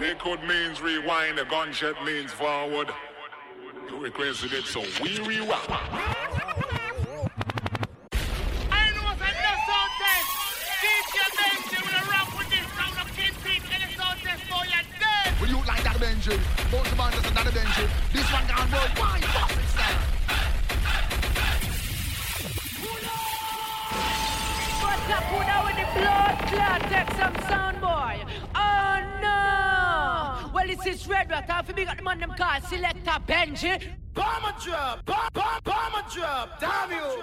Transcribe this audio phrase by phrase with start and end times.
[0.00, 2.88] Liquid means rewind, the gunshot means forward.
[3.86, 5.60] You requested it, so we rewind.
[5.68, 5.76] I
[8.96, 10.28] know it's a no sound test.
[10.80, 11.30] DJ
[16.00, 16.36] Benji.
[16.70, 17.86] Both of us just another Benji.
[18.14, 19.20] This one gone worldwide.
[19.20, 20.00] Boss it style.
[24.80, 26.80] What's up, who now with the blood clot?
[26.88, 28.24] Take some sound boy.
[30.70, 31.50] This is Red Rat.
[31.50, 33.88] Half a big at the man them call Selector Benji.
[34.14, 36.60] Bomber drop, bomb, bomb, bomber drop.
[36.60, 37.22] Damn you.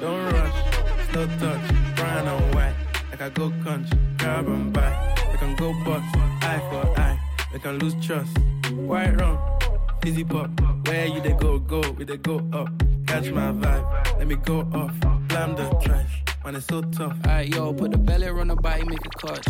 [0.00, 2.74] Don't rush, slow touch, brown and white.
[3.12, 5.14] Like I go country, grab and buy.
[5.30, 7.20] We can go bust, eye for eye.
[7.52, 8.36] We can lose trust.
[8.72, 9.38] White rum,
[10.02, 10.50] fizzy pop.
[10.88, 12.70] Where you they go, go, we they go up.
[13.10, 14.92] Catch my vibe, let me go off.
[15.26, 17.16] Blam the trash, man, it's so tough.
[17.26, 19.46] Alright, yo, put the belly on the body, make a clutch.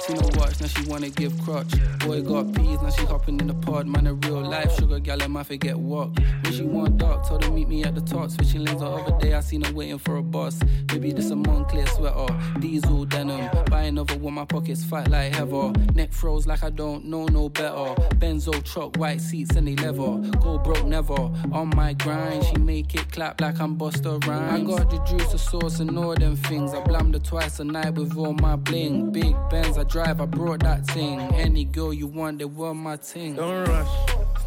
[0.00, 1.72] Seen her watch, now she wanna give crutch.
[2.00, 3.86] Boy got peas, now she hopping in the pod.
[3.86, 6.10] Man, a real life sugar gal, I might forget what.
[6.42, 8.30] When she want dark, told her meet me at the top.
[8.30, 10.60] Switching lanes the other day, I seen her waiting for a bus.
[10.92, 13.48] Maybe this a Moncler sweater, diesel denim.
[13.70, 15.72] Buy another one, my pockets fight like heather.
[15.94, 17.94] Neck froze like I don't know no better.
[18.16, 20.18] Benzo truck, white seats and they leather.
[20.38, 21.14] Go broke never.
[21.52, 24.70] On my grind, she make it clap like I'm Busta Rhymes.
[24.70, 26.74] I got the juice, the sauce, and all them things.
[26.74, 29.12] I blammed her twice a night with all my bling.
[29.12, 31.20] Big Benz, I drive, I brought that thing.
[31.34, 33.36] Any girl you want, they want my ting.
[33.36, 33.88] Don't rush,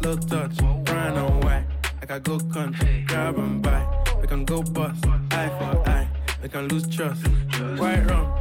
[0.00, 1.64] slow touch, brown and white.
[2.10, 3.84] I go country, grab and buy.
[4.22, 6.08] We can go bust, eye for eye.
[6.42, 7.20] We can lose trust.
[7.76, 8.32] White rum,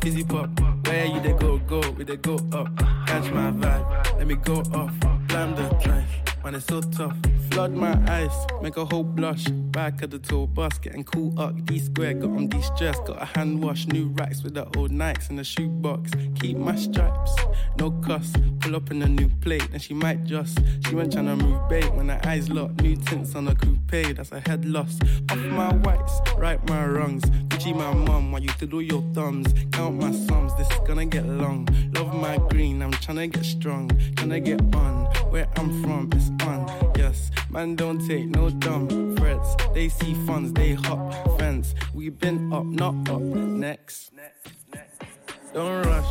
[0.00, 0.48] fizzy pop.
[0.86, 2.68] Where you they go, go, we they go up.
[3.08, 4.92] Catch my vibe, let me go off.
[5.26, 6.08] Blam the trash,
[6.44, 7.16] man, it's so tough.
[7.50, 9.44] Flood my eyes, make a whole blush.
[9.48, 11.64] Back of the tour bus, getting cool up.
[11.64, 12.98] D square, got on de stress.
[13.00, 16.10] Got a hand wash, new racks with the old Nikes in the shoebox.
[16.40, 17.34] Keep my stripes,
[17.78, 18.32] no cuss.
[18.60, 20.58] Pull up in a new plate, and she might just.
[20.86, 22.82] She went tryna move bait when her eyes locked.
[22.82, 24.98] New tints on a coupe, that's a head loss.
[25.30, 27.22] Off my whites, right my wrongs.
[27.48, 29.52] Gucci my mum, while you to do your thumbs.
[29.72, 31.66] Count my sums, this is gonna get long.
[31.94, 33.88] Love my green, I'm tryna get strong.
[33.88, 36.92] Tryna get on, where I'm from, it's on.
[36.96, 39.56] Yes, man, don't take no dumb threats.
[39.74, 41.74] They see funds, they hop fence.
[41.94, 43.20] We been up, not up.
[43.20, 44.12] Next.
[45.54, 46.06] Don't rush,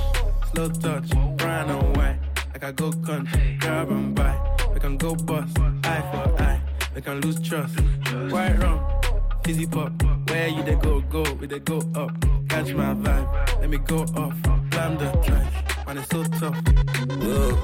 [0.51, 2.19] slow touch, brown and white.
[2.53, 4.35] Like I go country, grab and buy.
[4.73, 6.61] We can go bust, eye for eye.
[6.95, 7.79] We can lose trust.
[8.31, 8.79] White rum,
[9.43, 9.91] fizzy pop.
[10.29, 12.11] Where you they go, go, we they go up.
[12.49, 14.33] Catch my vibe, let me go off.
[14.71, 16.59] Blam the trash, man, it's so tough.
[17.21, 17.57] Yo,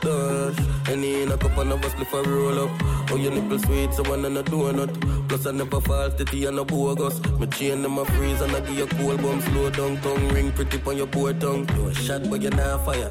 [0.00, 2.70] Dash, any in a cup and a for roll up.
[3.10, 5.28] Oh, your nipple sweet, so one and a donut.
[5.28, 7.20] Plus, I never fall titty and a bogus.
[7.38, 10.00] My chain them a freeze and I give you cold bum slow down.
[10.00, 11.68] Tongue ring pretty on your poor tongue.
[11.76, 13.10] You a shot, but you're not fire.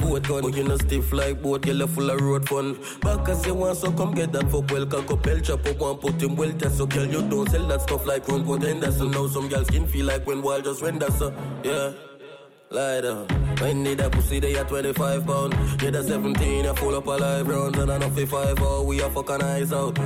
[0.00, 2.78] Boat gun, but you no stiff like boat, you full of road fun.
[3.00, 4.86] Back as you want, so come get that fuck well.
[4.86, 6.78] Cock up, chop up, one put him well test.
[6.78, 9.86] So, girl, you don't sell that stuff like run put So now some girls skin
[9.86, 11.92] feel like when wild just render, so yeah.
[12.70, 13.41] Lie down.
[13.62, 15.54] When need that pussy, they at 25 pound.
[15.80, 17.78] Yeah, the 17, I full up a live rounds.
[17.78, 19.96] And I know 55 oh, we are fucking eyes out.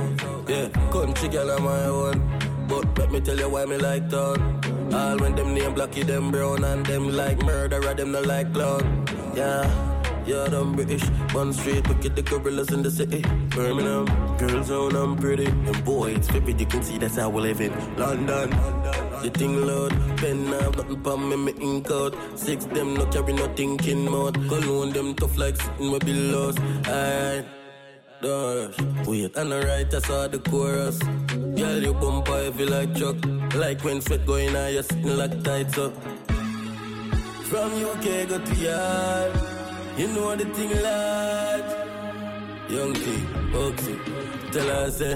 [0.47, 2.67] Yeah, country girl on my own.
[2.67, 4.61] But let me tell you why me like town.
[4.93, 6.63] All when them name blacky, them brown.
[6.63, 9.07] And them like murderer, them not like clown.
[9.35, 9.96] Yeah.
[10.27, 13.21] Yeah, them British, Bun Street, look at the gorillas in the city.
[13.55, 14.05] Birmingham,
[14.37, 15.45] girls own I'm pretty.
[15.45, 18.49] And boy, it's vivid, you can see that's how we live in London.
[19.23, 22.13] The thing loud, pen up, nothing pa me, me ink out.
[22.35, 24.35] Six them no carry no thinking mode.
[24.49, 26.57] Cologne them tough like sitting with billows.
[26.59, 27.45] Alright.
[28.21, 29.07] Dash.
[29.07, 30.99] Wait, and I right, I saw the chorus.
[31.55, 33.15] Girl, you bumper heavy like truck.
[33.55, 35.93] Like when sweat going on, you're sitting like tights up.
[37.47, 39.56] From UK go to yard.
[39.97, 41.65] You know the thing, lad.
[42.69, 43.01] Young T,
[43.51, 45.15] Bugsey, tell her I say,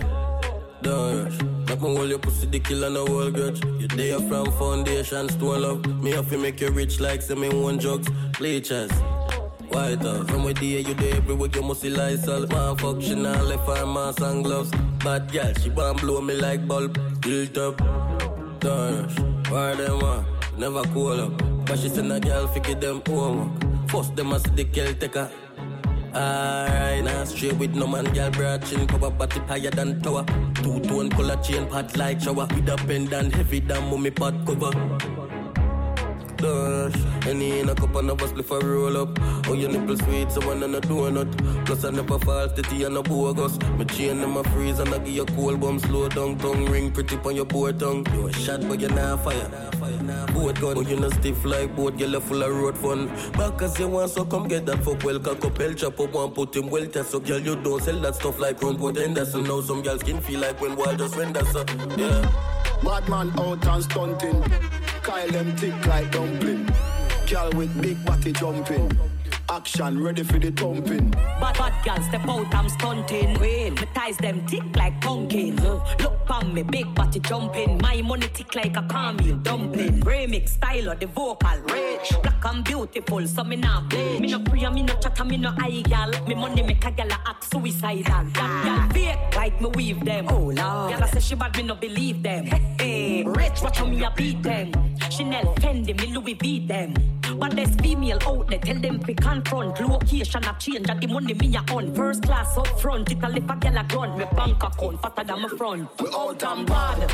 [0.81, 1.41] don't rush.
[1.69, 3.63] Make me hold your pussy, the killer, no whole grudge.
[3.63, 5.85] You there from foundation, stone love.
[6.03, 8.09] Me have to make you rich like some one drugs.
[8.39, 8.91] Bleachers.
[9.69, 12.47] White House, from where there you there everywhere you must see Lysol.
[12.47, 14.71] Man fuck she now left her mask and gloves.
[15.03, 16.99] Bad girl, she want blow me like bulb.
[17.21, 17.77] Built up,
[18.59, 19.19] don't rush.
[19.51, 20.27] Why them want?
[20.57, 21.65] Never cool up.
[21.67, 23.61] But she send a girl figure them homework.
[23.91, 25.29] First them as the girl take her.
[26.15, 30.23] Alright, now straight with no man, girl, broad chin, cover body higher than tower.
[30.55, 32.47] Two tone color chain, pot like shower.
[32.55, 34.71] With a pendant heavy than mummy pot cover.
[36.41, 37.27] Dash.
[37.27, 39.09] Any in a cup and a spliff a roll up.
[39.47, 41.65] Oh, your nipple sweet, so one and a donut.
[41.65, 43.59] Plus, I never fall titty and a bogus.
[43.77, 45.79] Me chain them a freeze and I give you cold bomb.
[45.79, 48.05] Slow down, tongue ring pretty on your board tongue.
[48.13, 49.49] You a shot, but you're not fire.
[50.33, 53.07] Boat gun, oh, you not stiff like boat, girl, full of road fun.
[53.33, 55.19] Back as you want, so come get that fuck well.
[55.19, 57.11] Cock up, hell, chop up, one put him well test.
[57.11, 59.43] So, girl, you don't sell that stuff like run put Henderson.
[59.43, 61.63] Now, some girl skin feel like when wild just render, so,
[61.97, 62.60] yeah.
[62.83, 64.41] Bad man out and stunting.
[65.03, 66.67] Kyle them thick like dumpling.
[67.29, 68.91] Girl with big body jumping.
[69.51, 71.09] Action ready for the thumping.
[71.11, 73.35] Bad bad girl step out, I'm stunting.
[73.35, 75.57] Queen, my ties them tick like pumpkin.
[75.57, 76.03] Mm-hmm.
[76.03, 77.77] Look pon me, big body jumping.
[77.81, 79.99] My money tick like a caramel dumpling.
[79.99, 80.07] Mm-hmm.
[80.07, 82.13] Remix style of the vocal rich.
[82.23, 84.21] Black and beautiful, so me not play.
[84.21, 86.11] Me no pray, me no chatter, me no eye gal.
[86.25, 88.23] Me money make a gal act suicidal.
[88.31, 88.89] Gal ah.
[88.93, 90.27] fake like me weave them.
[90.29, 92.45] Oh lord, gal say she bad, me no believe them.
[92.45, 93.23] Hey, hey.
[93.25, 94.71] rich, watch how me a beat them.
[95.09, 96.93] Chanel, Fendi, me Louis V them.
[97.37, 99.79] But there's female out there, tell them pick confront.
[99.79, 101.93] Location a change, and the money me a on.
[101.93, 104.17] First class up front, it a lip a gal a grunt.
[104.17, 105.89] Me bank account fatter than my front.
[105.99, 107.11] We out and bad.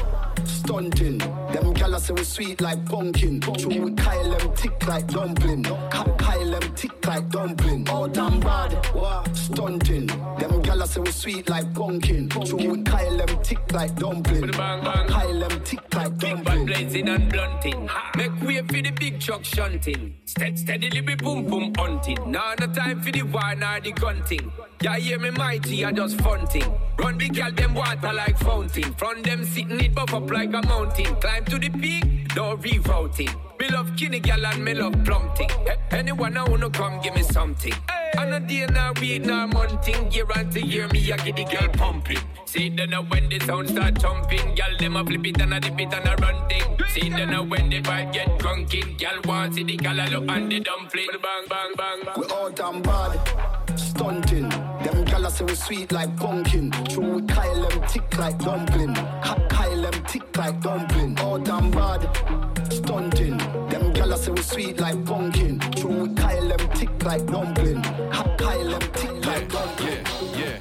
[0.48, 1.18] Stunting.
[1.18, 3.40] Them gala say we sweet like pumpkin.
[3.42, 5.64] True with Kyle them tick like dumpling.
[5.64, 7.88] Kyle them tick like dumpling.
[7.90, 9.36] Out and bad.
[9.36, 10.08] Stunting.
[10.08, 12.30] Them gala say we sweet like pumpkin.
[12.30, 14.52] True with Kyle them tick like dumpling.
[14.52, 16.66] Kyle them tick like Big dumpling.
[16.66, 17.90] blazing and blunting.
[18.16, 20.16] Make way for the big truck shunting.
[20.26, 22.20] Stead steadily be boom boom hunting.
[22.32, 24.52] Now no time for the wine or the gunting.
[24.82, 26.72] Yeah, hear me mighty, I just funting.
[27.00, 28.94] Run the gal them water like fountain.
[28.94, 31.16] From them sitting it buff up like a mountain.
[31.16, 33.47] Climb to the peak, no rerouting.
[33.60, 35.50] Me love kinny gal and me love plumping.
[35.68, 37.74] A- anyone I wanna come give me something.
[38.18, 40.12] And a day now week now monthing.
[40.12, 42.18] Year to year me I get the girl pumping.
[42.46, 45.60] See then now when the sound start jumping, gal them a flip it and a
[45.60, 46.78] dip it and a run thing.
[46.90, 50.30] See then now when the vibe get drunken, gal want see the gal a look
[50.30, 51.08] and the dumpling.
[51.12, 52.14] Bang bang bang bang.
[52.18, 54.50] We all and bad, stunting.
[54.50, 56.72] Them gala say we sweet like pumpkin.
[56.90, 58.96] True with Kyle them tick like dumpling.
[59.50, 61.20] Kyle them tick like dumpling.
[61.20, 62.02] All and bad,
[62.88, 63.38] stunting.
[63.70, 65.60] Them gala say we sweet like pumpkin.
[65.76, 67.82] True with Kyle them tick like dumpling.
[67.84, 70.06] Ka- Kyle them tick like dumpling.
[70.34, 70.60] Yeah, yeah.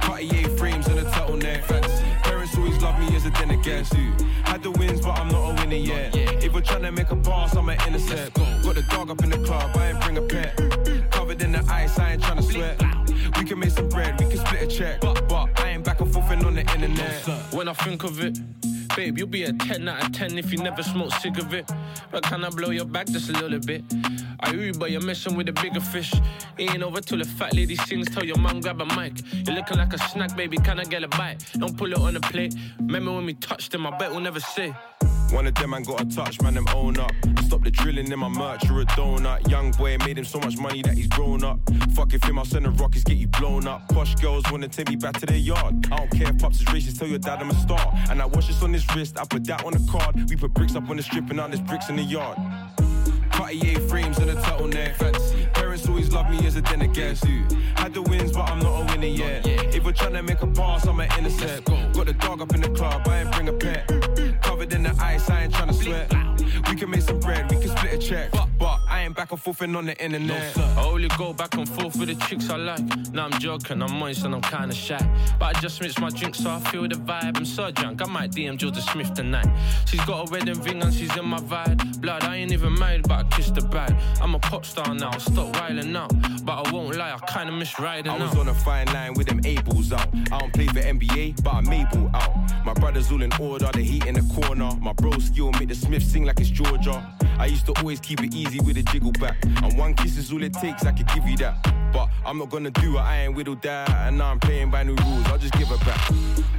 [0.00, 1.64] Cartier frames and a turtleneck.
[1.64, 2.04] Fancy.
[2.24, 4.12] Parents always love me as a den against you.
[4.44, 6.14] Had the wins, but I'm not a winner yet.
[6.44, 8.34] If we're trying to make a pass, I'm an intercept.
[8.62, 11.10] Got the dog up in the club, I ain't bring a pet.
[11.10, 12.82] Covered in the ice, I ain't trying to sweat.
[13.38, 15.00] We can make some bread, we can split a check.
[15.00, 17.26] But, but I ain't back and forth on the internet.
[17.54, 18.38] When I think of it,
[18.96, 21.70] babe, you'll be a 10 out of 10 if you never smoke cigarette.
[22.10, 23.84] But can I blow your back just a little bit?
[24.40, 26.12] I Uber, you're messing with a bigger fish.
[26.58, 29.14] Ain't over till the fat lady sings, tell your mom grab a mic.
[29.32, 31.44] You're looking like a snack, baby, can I get a bite?
[31.54, 32.54] Don't pull it on the plate.
[32.78, 34.74] Remember when we touched them, I bet we'll never say.
[35.32, 37.10] One of them man got a touch, man, them own up.
[37.46, 39.48] Stop the drilling in my merch, you're a donut.
[39.50, 41.58] Young boy made him so much money that he's grown up.
[41.94, 43.88] Fuck if him, I'll send the rockets, get you blown up.
[43.88, 45.86] Posh girls wanna take me back to their yard.
[45.90, 47.92] I don't care if pops is racist, tell your dad I'm a star.
[48.10, 50.28] And I watch this on his wrist, I put that on a card.
[50.28, 52.38] We put bricks up on the strip and now there's bricks in the yard.
[53.32, 54.96] Cartier frames and a turtleneck.
[54.96, 55.41] Fancy.
[56.12, 57.42] Love me as a against you.
[57.74, 59.46] Had the wins, but I'm not a winner yet.
[59.46, 61.64] If we're trying to make a pass, I'm an intercept.
[61.64, 63.88] Got the dog up in the club, I ain't bring a pet.
[64.42, 66.31] Covered in the ice, I ain't trying to sweat.
[66.68, 68.30] We can make some bread, we can split a check.
[68.32, 70.56] But, but I ain't back and forth and on the internet.
[70.58, 72.80] I only go back and forth with the chicks I like.
[73.12, 74.98] Now I'm joking, I'm moist and I'm kinda shy.
[75.38, 77.36] But I just mix my drink so I feel the vibe.
[77.36, 79.46] I'm so drunk, I might DM Jorja Smith tonight.
[79.86, 82.00] She's got a wedding ring and she's in my vibe.
[82.00, 83.96] Blood, I ain't even married, but I kissed the bride.
[84.20, 86.12] I'm a pop star now, stop riling out.
[86.44, 88.38] But I won't lie, I kinda miss riding I was out.
[88.38, 90.08] on a fine line with them A balls out.
[90.30, 92.32] I don't play for NBA, but I'm able out.
[92.64, 94.70] My brothers all in order, the heat in the corner.
[94.80, 97.06] My bro skill make the Smith sing like it's Georgia.
[97.38, 99.36] I used to always keep it easy with a jiggle back.
[99.44, 101.54] And one kiss is all it takes, I could give you that.
[101.92, 103.88] But I'm not gonna do it, I ain't whittled that.
[104.08, 106.00] And now I'm playing by new rules, I'll just give her back.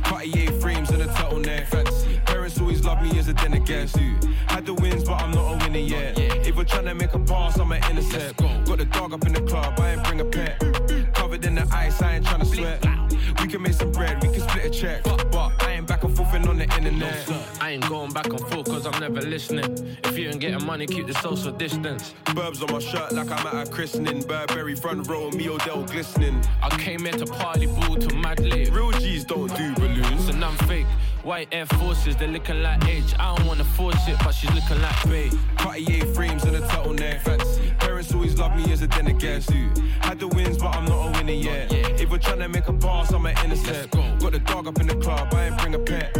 [0.04, 1.68] Cartier frames and a turtleneck.
[1.68, 2.22] Fancy.
[2.25, 4.16] Parents always love me as a against you.
[4.48, 6.18] Had the wins, but I'm not a winner yet.
[6.48, 8.38] If we're trying to make a pass, I'm an intercept.
[8.66, 11.13] Got the dog up in the club, I ain't bring a pet.
[11.13, 13.02] Covered in the ice, I ain't trying to sweat.
[13.42, 15.03] We can make some bread, we can split a check.
[15.03, 17.30] But I ain't back and forth and on the internet.
[17.62, 19.98] I ain't going back and forth cause I'm never listening.
[20.03, 22.13] If you ain't getting money, keep the social distance.
[22.25, 24.22] Burbs on my shirt like I'm at a christening.
[24.22, 26.42] Burberry front row, me Odell glistening.
[26.62, 28.39] I came here to party ball to mad.
[28.39, 30.30] Real G's don't do balloons.
[30.30, 30.88] And I'm fake.
[31.24, 33.13] White Air Forces, they're looking like age.
[33.18, 35.38] I don't wanna force it, but she's looking like bae.
[35.58, 37.22] Cartier frames and a turtleneck.
[37.22, 37.73] Fancy.
[38.13, 39.72] Parents always love me as a den against you.
[40.01, 41.72] Had the wins, but I'm not a winner yet.
[42.00, 43.91] If we're trying to make a pass, I'm an intercept.
[44.20, 46.13] Got the dog up in the club, I ain't bring a pet.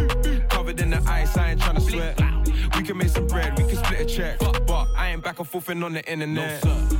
[0.48, 2.20] Covered in the ice, I ain't trying to sweat.
[2.76, 4.40] We can make some bread, we can split a check.
[4.40, 6.64] But, but I ain't back and forth on the internet.
[6.64, 6.98] No, sir.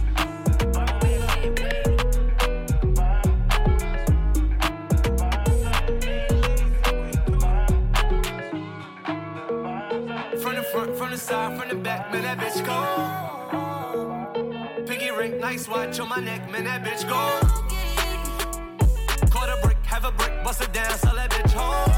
[10.40, 13.63] From the front, from the side, from the back, man, that bitch go.
[15.16, 17.38] Ring, nice watch on my neck, man, that bitch go.
[19.30, 21.90] Caught a brick, have a brick, bust it down, sell that bitch home.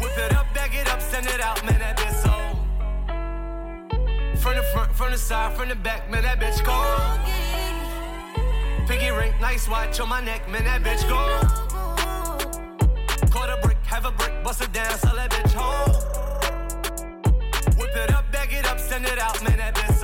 [0.00, 2.32] Whip it up, bag it up, send it out, man, that bitch so.
[4.40, 6.74] From the front, from the side, from the back, man, that bitch go.
[8.86, 11.18] Piggy ring, nice watch on my neck, man, that bitch go.
[13.30, 15.92] Caught a brick, have a brick, bust it down, sell that bitch home.
[17.78, 19.95] Whip it up, bag it up, send it out, man, that bitch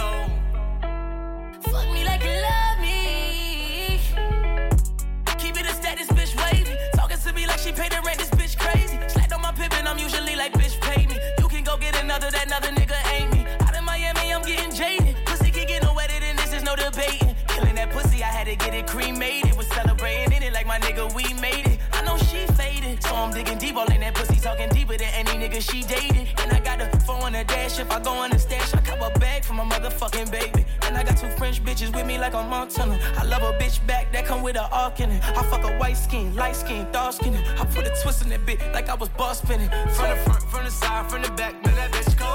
[25.63, 26.29] she dated.
[26.39, 28.81] And I got the phone on the dash, if I go on the stash, I
[28.81, 30.65] cop a bag for my motherfucking baby.
[30.83, 32.99] And I got two French bitches with me like a Montana.
[33.17, 35.23] I love a bitch back that come with a arc in it.
[35.25, 37.35] I fuck a white skin, light skin, dark skin.
[37.35, 39.71] I put a twist in that bit like I was boss spinning.
[39.95, 42.33] From the front, from the side, from the back, man, that bitch go.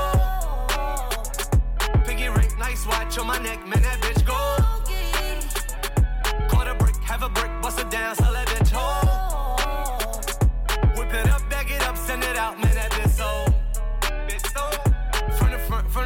[2.05, 4.33] Piggy ring, nice watch on my neck, man, that bitch go.
[6.49, 9.07] Caught a brick, have a brick, bust it down, sell that bitch home.
[10.97, 12.66] Whip it up, bag it up, send it out, man,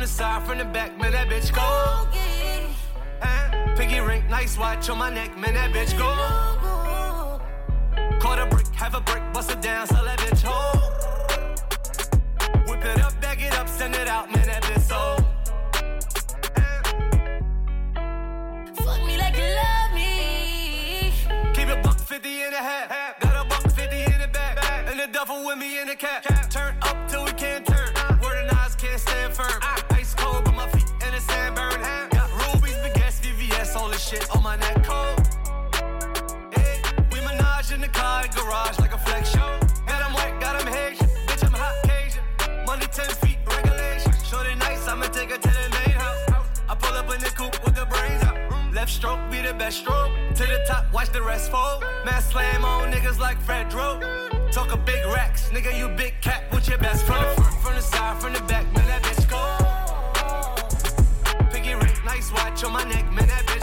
[0.01, 2.07] from the side, from the back, man, that bitch go.
[3.21, 3.75] Eh?
[3.75, 6.09] Piggy ring, nice watch on my neck, man, that bitch go.
[8.19, 10.81] Caught a brick, have a brick, bust it down, sell that bitch home.
[12.67, 15.17] Whip it up, bag it up, send it out, man, that bitch so.
[18.83, 21.13] Fuck me like you love me.
[21.53, 23.00] Keep it buck 50 in a half.
[48.91, 50.11] Left stroke be the best stroke.
[50.35, 51.81] To the top, watch the rest fold.
[52.03, 54.01] Man, slam on niggas like Fred Dro.
[54.51, 57.05] Talk a big racks, nigga, you big cat with your best.
[57.05, 59.39] From the front, from the side, from the back, man, that bitch go.
[61.51, 63.60] Piggy ring, nice watch on my neck, man, that bitch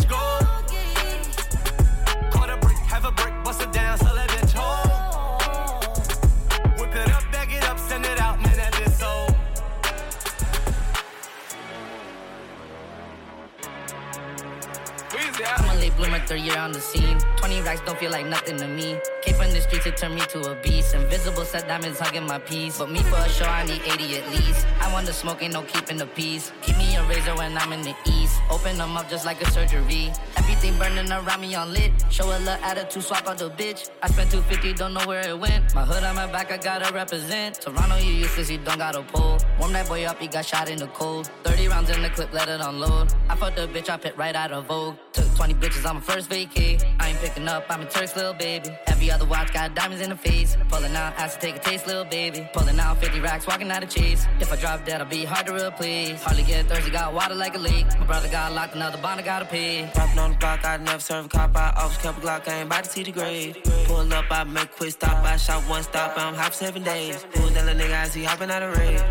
[16.28, 17.18] third year on the scene.
[17.38, 19.00] 20 racks don't feel like nothing to me.
[19.23, 20.94] Came from the streets, it turned me to a beast.
[20.94, 22.76] Invisible set diamonds hugging my piece.
[22.76, 24.66] But me for a show, I need 80 at least.
[24.80, 26.52] I want the smoke, ain't no keeping the peace.
[26.61, 28.40] Keep me a razor when I'm in the east.
[28.50, 30.12] Open them up just like a surgery.
[30.48, 31.92] Everything burning around me on lit.
[32.08, 33.90] Show a little attitude, swap out the bitch.
[34.02, 35.74] I spent 250, don't know where it went.
[35.74, 37.60] My hood on my back, I gotta represent.
[37.60, 39.36] Toronto, you useless, you don't got a pull.
[39.60, 41.30] Warm that boy up, he got shot in the cold.
[41.44, 43.12] 30 rounds in the clip, let it unload.
[43.28, 44.96] I fucked the bitch, I pit right out of Vogue.
[45.12, 46.82] Took 20 bitches on my first vacay.
[46.98, 48.70] I ain't picking up, I'm a Turk's little baby.
[48.86, 50.56] Every other watch got diamonds in the face.
[50.70, 52.48] Pulling out, ask to take a taste, little baby.
[52.54, 54.26] Pulling out 50 racks, walking out of cheese.
[54.40, 56.22] If I drop dead, I'll be hard to replace.
[56.22, 57.86] Hardly get thirsty, got water like a leak.
[58.00, 59.90] My brother got locked, another bond, I gotta pay.
[60.38, 61.57] The block, I never serve a cop.
[61.57, 63.57] I always kept Glock, I ain't about to see the grade.
[63.87, 65.25] Pull up, I make quick stop.
[65.25, 67.25] I shot one stop, I'm hop seven days.
[67.35, 69.02] Who's that little nigga I see hopping out of raid?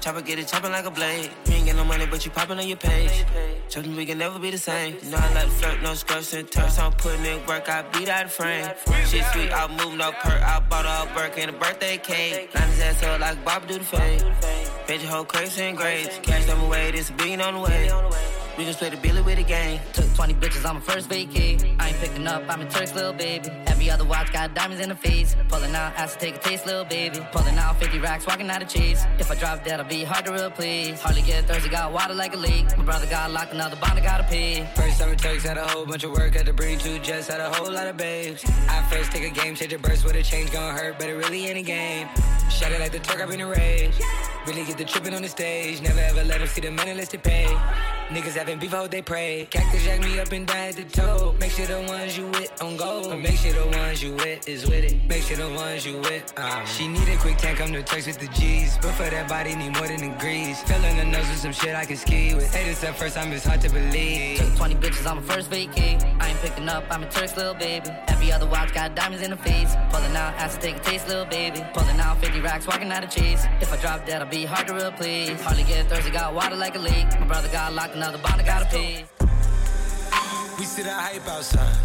[0.00, 1.30] Chopper get it chopping like a blade.
[1.46, 3.24] You ain't get no money, but you popping on your page.
[3.68, 4.96] Trust me, we can never be the same.
[5.02, 6.78] You know I like to flirt, no scrubs and turfs.
[6.78, 8.70] I'm putting in work, I beat out the frame.
[9.06, 10.40] Shit sweet, I move no perk.
[10.42, 12.54] I bought a Burke and a birthday cake.
[12.54, 14.22] Line his ass up like Bob do the fade.
[14.86, 16.18] Bitch, whole crazy and grades.
[16.22, 18.47] Cash them away, this a billion on the way.
[18.58, 19.78] We can split the billy with the gang.
[19.92, 21.62] Took 20 bitches on my first vacay.
[21.78, 23.48] I ain't picking up, I'm a Turk's little baby.
[23.68, 25.36] Every other watch got diamonds in the face.
[25.48, 27.20] Pulling out, ask to take a taste, little baby.
[27.30, 29.06] Pulling out 50 racks, walking out of cheese.
[29.20, 31.00] If I drop dead, I'll be hard to replace.
[31.00, 32.76] Hardly get thirsty, got water like a leak.
[32.76, 34.68] My brother got locked, another bond, I gotta pay.
[34.74, 37.40] First time Turks had a whole bunch of work, had to bring two jets, had
[37.40, 38.44] a whole lot of babes.
[38.68, 41.14] I first take a game, change a burst with a change, gon' hurt, but it
[41.14, 42.08] really ain't a game.
[42.50, 43.94] Shot it like the Turk, I've been a rage.
[44.48, 47.10] Really get the tripping on the stage, never ever let him see the money unless
[47.10, 47.46] they pay.
[48.08, 49.46] Niggas having I hope they pray.
[49.50, 51.34] Cactus jack me up and down at the toe.
[51.38, 53.14] Make sure the ones you with on go.
[53.14, 55.06] Make sure the ones you with is with it.
[55.06, 56.32] Make sure the ones you with.
[56.34, 56.64] Uh.
[56.64, 58.78] She need a quick tank, come to text with the G's.
[58.80, 60.62] But for that body, need more than degrees.
[60.62, 62.54] Filling the nose with some shit I can ski with.
[62.54, 64.38] Hey, this the first time, it's hard to believe.
[64.38, 66.02] Took 20 bitches on my first vacay.
[66.18, 67.90] I ain't picking up, I'm a Turk's little baby.
[68.08, 69.74] Every other watch got diamonds in the face.
[69.90, 71.62] Pulling out, ass to take a taste, little baby.
[71.74, 73.44] Pulling out 50 racks, walking out of cheese.
[73.60, 75.40] If I drop dead, I'll be hard to replace.
[75.42, 77.06] Hardly get thirsty, got water like a leak.
[77.20, 78.78] My brother got locked, another bond, I gotta.
[80.58, 81.76] We see the hype outside,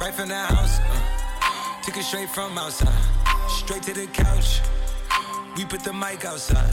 [0.00, 0.78] right from the house.
[0.80, 2.92] Uh, took it straight from outside,
[3.48, 4.60] straight to the couch.
[5.56, 6.72] We put the mic outside,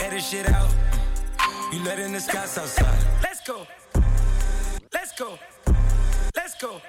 [0.00, 0.74] edit shit out.
[1.38, 2.98] Uh, you letting the scouts outside.
[3.22, 3.66] Let's go.
[4.92, 5.38] Let's go.
[6.34, 6.80] Let's go.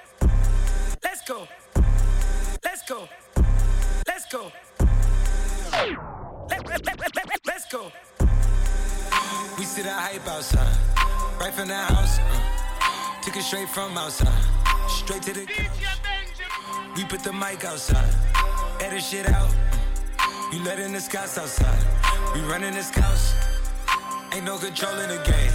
[1.02, 1.48] Let's go.
[2.64, 3.08] Let's go.
[4.06, 4.52] Let's go.
[6.50, 7.92] Let, let, let, let, let's go.
[9.58, 10.76] We see the hype outside,
[11.40, 12.18] right from the house.
[12.18, 14.28] Uh, took it straight from outside,
[14.88, 15.66] straight to the couch.
[16.94, 18.14] We put the mic outside,
[18.80, 19.50] edit shit out.
[20.18, 21.82] Uh, you letting the scouts outside.
[22.34, 23.34] We running the scouts.
[24.32, 25.52] Ain't no control in the game.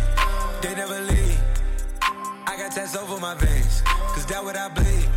[0.62, 1.40] They never leave.
[2.48, 5.08] I got tats over my veins, cause that what I bleed.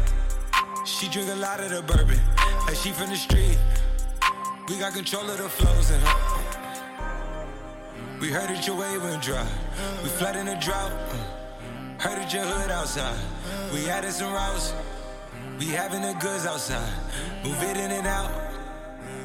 [0.84, 2.20] She drink a lot of the bourbon,
[2.66, 3.58] like she from the street.
[4.68, 6.47] We got control of the flows in her.
[8.20, 9.46] We heard that your wave went dry.
[10.02, 10.90] We flood in a drought.
[10.90, 13.16] Uh, heard that your hood outside.
[13.72, 14.74] We added some routes.
[15.60, 16.92] We having the goods outside.
[17.44, 18.30] Move it in and out.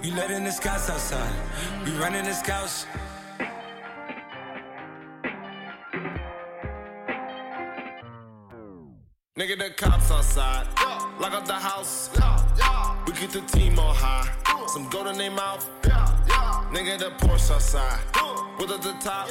[0.04, 1.34] You letting the scouts outside.
[1.86, 2.86] We running the scouts.
[9.36, 10.68] Nigga, the cops outside.
[11.20, 12.12] Lock up the house.
[13.08, 14.30] We get the team on high.
[14.68, 15.68] Some gold in their mouth.
[16.72, 18.00] Nigga, the Porsche outside.
[18.60, 19.28] With at the top.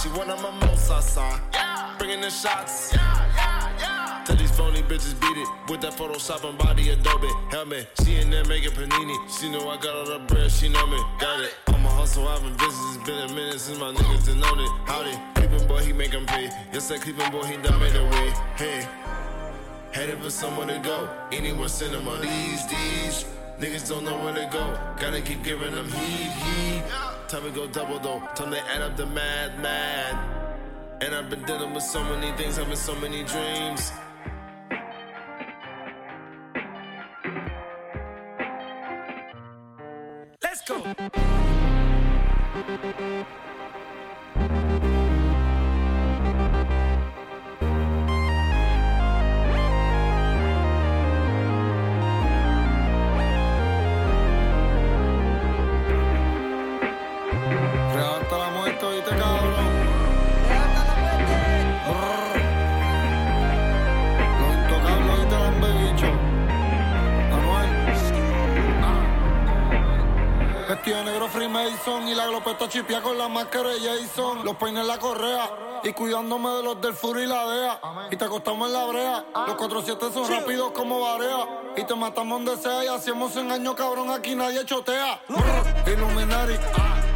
[0.00, 1.38] She one of my most outside.
[1.98, 2.96] Bringing the shots.
[4.24, 7.90] Tell these phony bitches beat it with that Photoshop and body Adobe helmet.
[8.02, 9.18] She in there making panini.
[9.38, 10.50] She know I got all the bread.
[10.50, 10.96] She know me.
[11.20, 11.52] Got it.
[11.66, 12.26] I'm a hustle.
[12.26, 12.82] I've been busy.
[12.94, 14.70] It's been a minute since my niggas done known it.
[14.86, 15.14] Howdy.
[15.34, 16.48] Cleveland boy, he make 'em pay.
[16.72, 18.32] Yes, that Cleveland boy, he done made a way.
[18.56, 18.88] Hey.
[19.94, 21.08] Headed for somewhere to go.
[21.30, 22.18] Anywhere cinema.
[22.20, 23.24] These, these.
[23.60, 24.76] Niggas don't know where to go.
[24.98, 26.82] Gotta keep giving them heat, heat.
[27.28, 28.18] Time to go double though.
[28.34, 30.18] Time to add up the mad, mad.
[31.00, 33.92] And I've been dealing with so many things, having so many dreams.
[40.42, 41.33] Let's go.
[70.74, 70.82] Ah.
[70.84, 74.44] De negro Freemason y la glopeta chipia con la máscara de Jason.
[74.44, 77.80] Los peines en la correa y cuidándome de los del furo y la DEA.
[78.10, 79.24] Y te acostamos en la brea.
[79.46, 81.46] Los 4-7 son rápidos como barea.
[81.76, 84.10] Y te matamos donde sea y hacemos en años, cabrón.
[84.10, 85.22] Aquí nadie chotea.
[85.28, 85.92] Brr.
[85.92, 86.54] Illuminati.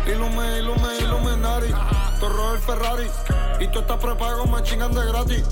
[0.06, 1.74] Ilume, ilume, Illuminati.
[2.20, 3.10] Torro el Ferrari.
[3.58, 5.44] Y tú estás prepago, me chingan de gratis.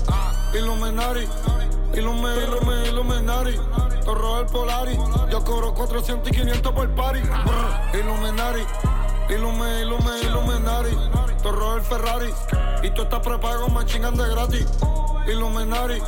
[0.53, 1.27] Illuminati.
[1.93, 3.86] Ilume, ilume, Illuminati.
[4.07, 4.97] Torro el Polari.
[5.29, 7.19] Yo cobro 400 y 500 por party.
[7.19, 7.99] Brr.
[7.99, 8.61] Illuminati.
[9.33, 10.95] Ilume, ilume, Illuminati.
[11.43, 12.33] Torro el Ferrari.
[12.83, 14.65] Y tú estás prepago, me chingan de gratis.
[15.27, 16.01] Illuminati.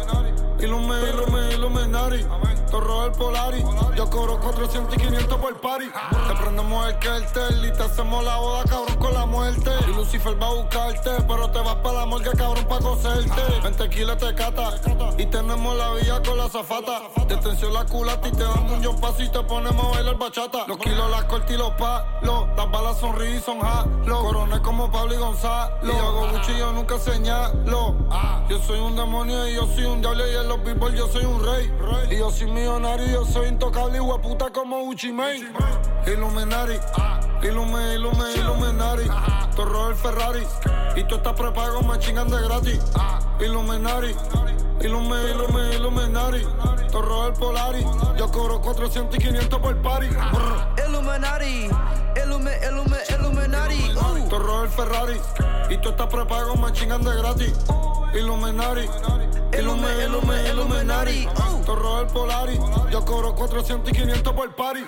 [0.64, 2.26] Ilume, ilume, Illuminati.
[2.70, 3.64] Torro el Polari.
[3.96, 5.86] Yo cobro 400 y 500 por party.
[5.86, 9.72] Te prendemos el cartel y te hacemos la boda, cabrón, con la muerte.
[9.88, 13.42] Y Lucifer va a buscarte, pero te vas para la morgue, cabrón, pa' coserte.
[13.68, 14.76] En tequila te cata.
[15.18, 17.02] Y tenemos la vía con la zafata.
[17.28, 20.66] Detención la culata y te damos un yo paso y te ponemos a bailar bachata.
[20.68, 22.48] Los kilos, las cortas y los palos.
[22.56, 24.22] Las balas son y son jalo.
[24.22, 25.76] Coroné como Pablo y Gonzalo.
[25.84, 27.96] Y hago yo nunca señalo.
[28.50, 31.26] Yo soy un demonio y yo soy un diablo y en los people yo soy
[31.26, 31.72] un rey.
[32.12, 35.48] Y yo soy millonario yo soy intocable y hueputa como Uchi Mane.
[36.06, 36.74] Illuminati.
[37.42, 39.10] Ilume, ilume, Illuminati.
[39.56, 40.46] Torro el Ferrari.
[40.96, 42.80] Y tú estás prepago, me chingan de gratis.
[43.40, 44.16] Illuminati.
[44.82, 46.46] Ilume, ilume, Illuminati.
[46.92, 47.86] Torro el Polari.
[48.18, 50.08] Yo cobro 400 y 500 por party.
[50.88, 51.70] Illuminati,
[52.24, 53.94] Illume, Illume, Illuminati.
[54.30, 55.20] Torro el Ferrari.
[55.70, 57.54] Y tú estás prepago, me chingan de gratis.
[58.14, 58.90] Illuminati.
[59.58, 61.28] Ilume, ilume, Illuminati.
[61.66, 62.60] Torro el Polari.
[62.92, 64.82] Yo cobro 400 y 500 por party.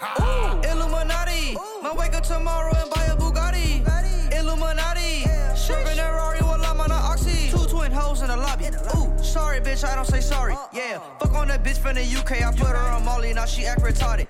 [0.64, 3.84] Illuminati, might wake up tomorrow and buy a Bugatti.
[4.32, 7.50] Illuminati, swerving a Rari while I'm on a Oxy.
[7.52, 8.66] the lobby.
[8.96, 10.56] Ooh, sorry, bitch, I don't say sorry.
[10.74, 12.44] Yeah, fuck on that bitch from the UK.
[12.44, 14.28] I put her on Molly, now she act retarded.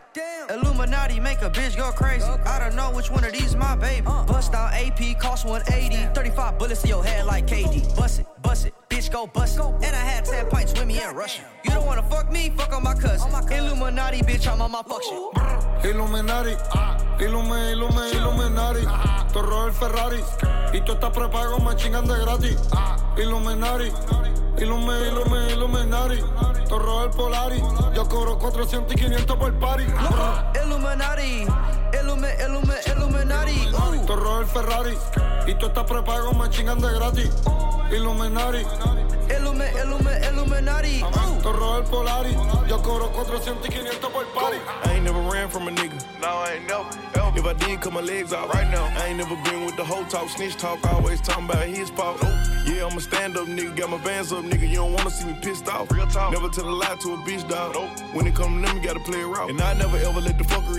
[0.49, 2.25] Illuminati make a bitch go crazy.
[2.25, 4.05] I don't know which one of these my baby.
[4.05, 6.13] Bust down AP, cost 180.
[6.13, 7.95] 35 bullets to your head like KD.
[7.95, 9.65] Bust it, bust it, bitch go bust it.
[9.65, 11.41] And I had 10 pints with me in Russia.
[11.65, 13.31] You don't wanna fuck me, fuck on my cousin.
[13.51, 15.91] Illuminati, bitch, I'm on my fuck shit.
[15.91, 16.55] Illuminati,
[17.19, 18.85] Illume, Illume, Illuminati.
[19.33, 20.21] Torro el Ferrari.
[20.73, 22.57] Y tú estás prepago, me chingan de gratis.
[23.17, 23.91] Illuminati,
[24.99, 26.19] Illume, Illume, Illuminati.
[26.67, 27.61] Torro el Polari.
[27.95, 29.83] Yo cobro 400 y 500 por party.
[30.63, 31.45] Illuminati,
[32.01, 33.67] Illume, Illume, Illuminati.
[33.73, 34.05] Ooh.
[34.05, 34.97] Torro el Ferrari.
[35.47, 37.29] Y tú estás prepago, me chingan de gratis.
[37.91, 38.65] Illuminati.
[39.29, 41.03] Illume, Illume, Illuminati.
[41.03, 41.41] Ooh.
[41.41, 42.33] Torro el Polari.
[42.67, 44.57] Yo cobro 400 y 500 por party.
[44.83, 45.97] I ain't never ran from a nigga.
[46.21, 46.87] No, I ain't never.
[47.15, 47.39] ever.
[47.39, 48.85] If I did, cut my legs out right now.
[48.97, 52.21] I ain't never been with the whole talk, snitch talk, always talking about his fault.
[52.65, 54.69] Yeah, I'm a stand up nigga, got my bands up, nigga.
[54.69, 55.91] You don't wanna see me pissed off.
[55.91, 56.31] Real talk.
[56.31, 57.75] Never tell a lie to a bitch, dog.
[58.13, 59.49] When it come to them, you gotta play it out.
[59.49, 60.70] And I never ever let the fuckery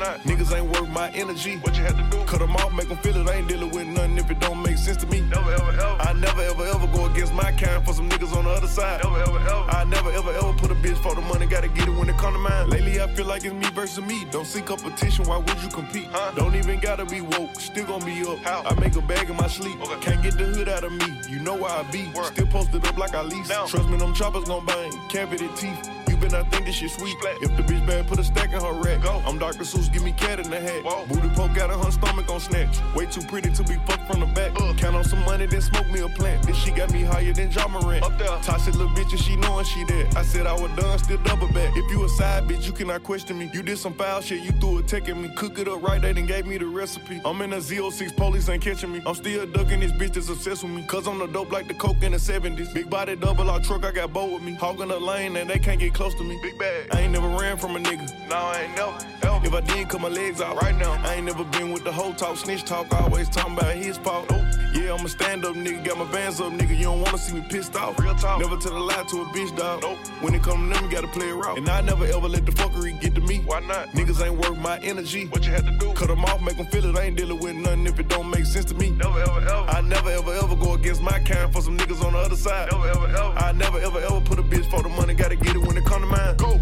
[0.00, 0.18] not?
[0.24, 1.58] Niggas ain't worth my energy.
[1.58, 2.24] What you had to do?
[2.24, 3.28] Cut them off, make them feel it.
[3.28, 5.20] I ain't dealing with nothing if it don't make sense to me.
[5.20, 5.96] Never ever ever.
[6.00, 9.04] I never ever ever go against my kind for some niggas on the other side.
[9.04, 9.64] Never ever ever.
[9.78, 12.16] I never ever ever put a bitch for the money, gotta get it when it
[12.16, 12.70] come to mine.
[12.70, 14.26] Lately, I feel like it's me versus me.
[14.30, 16.08] Don't seek competition, why would you compete?
[16.34, 18.38] Don't even gotta be woke, still gonna be up.
[18.46, 19.78] I make a bag in my sleep.
[20.00, 22.10] Can't get the hood out of me, you know where I be.
[22.24, 23.48] Still posted up like I lease.
[23.48, 24.92] Trust me, them choppers gon' bang.
[25.08, 25.90] Cavity teeth.
[26.20, 27.16] Better not think this shit sweet.
[27.40, 29.00] If the bitch bad, put a stack in her rack.
[29.26, 29.64] I'm Dr.
[29.64, 30.82] Seuss, give me cat in the hat.
[31.08, 32.78] Booty poke out of her stomach on snatch.
[32.94, 34.54] Way too pretty to be fucked from the back.
[34.76, 36.46] Count on some money, then smoke me a plant.
[36.46, 38.04] This shit got me higher than Ja Morant.
[38.04, 38.28] Up there.
[38.42, 40.14] Toxic little bitch and she knowing she dead.
[40.16, 41.74] I said I was done, still double back.
[41.76, 43.50] If you a side bitch, you cannot question me.
[43.52, 45.30] You did some foul shit, you threw a tech at me.
[45.36, 47.20] Cook it up right, they done gave me the recipe.
[47.24, 49.02] I'm in a Z06, police ain't catching me.
[49.06, 50.84] I'm still ducking this bitch that's obsessed with me.
[50.86, 52.72] Cause I'm the dope like the coke in the 70s.
[52.74, 54.54] Big body double R truck, I got bow with me.
[54.54, 56.38] Hogging the lane and they can't get close to me.
[56.42, 56.88] Big bag.
[56.92, 58.06] I ain't never ran from a nigga.
[58.28, 58.92] No, I ain't never.
[59.22, 59.46] Ever.
[59.46, 60.92] If I did, cut my legs out right now.
[61.04, 64.30] I ain't never been with the whole talk, snitch talk, always talking about his fault.
[64.72, 66.76] Yeah, I'm a stand up nigga, got my bands up, nigga.
[66.76, 67.98] You don't wanna see me pissed off.
[67.98, 68.40] Real talk.
[68.40, 69.82] Never tell a lie to a bitch, dog.
[69.82, 69.98] Nope.
[70.20, 71.58] When it come to them, you gotta play it out.
[71.58, 73.38] And I never ever let the fuckery get to me.
[73.46, 73.88] Why not?
[73.92, 75.26] Niggas ain't worth my energy.
[75.26, 75.92] What you had to do?
[75.94, 76.96] Cut them off, make them feel it.
[76.96, 78.90] I ain't dealing with nothing if it don't make sense to me.
[78.90, 79.70] Never ever ever.
[79.70, 82.70] I never ever ever go against my kind for some niggas on the other side.
[82.72, 83.38] Never ever ever.
[83.38, 85.84] I never ever ever put a bitch for the money, gotta get it when it
[85.84, 86.36] come to mine.
[86.36, 86.58] Go.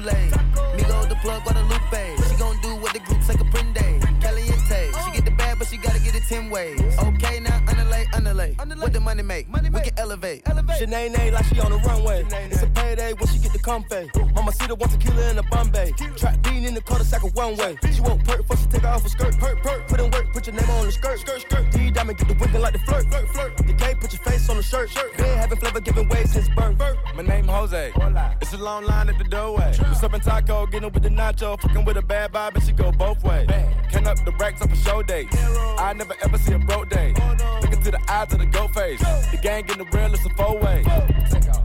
[0.00, 0.32] Kool-Aid.
[0.76, 2.16] Migo the plug, Guadalupe.
[2.28, 4.00] She gon' do what the group say Caprende.
[4.20, 6.80] Caliente, she get the bag, but she gotta get it 10 ways.
[6.98, 7.39] Okay,
[8.40, 8.82] underlay, underlay.
[8.82, 9.46] What the money make?
[9.52, 10.42] We can elevate.
[10.46, 10.80] elevate.
[10.80, 12.24] Shanae like she on the runway.
[12.50, 14.10] It's a payday when she get the comfy.
[14.34, 15.92] Mama see the one tequila in the Bombay.
[16.16, 17.76] Trap bean in the cul-de-sac of one way.
[17.92, 19.36] She won't perk before she take her off her skirt.
[19.38, 19.88] Perk, perk.
[19.88, 21.18] Put in work, put your name on the skirt.
[21.20, 21.70] Skirt, skirt.
[21.72, 23.06] D diamond get the winking like the flirt.
[23.10, 23.56] Flirt, flirt.
[23.56, 24.90] The game, put your face on the shirt.
[24.90, 25.16] Shirt.
[25.16, 26.78] Been having flavor giving way since birth.
[27.14, 27.92] My name Jose.
[28.40, 29.74] It's a long line at the doorway.
[29.78, 30.66] What's up in taco?
[30.66, 31.60] Getting with the nacho.
[31.60, 33.48] Fucking with a bad vibe, and she go both ways.
[33.90, 35.26] Can up the racks up a show day.
[35.78, 37.14] I never ever see a broke day.
[37.60, 39.00] Look into the eyes of the go face.
[39.30, 40.82] The gang in the real, it's a four way.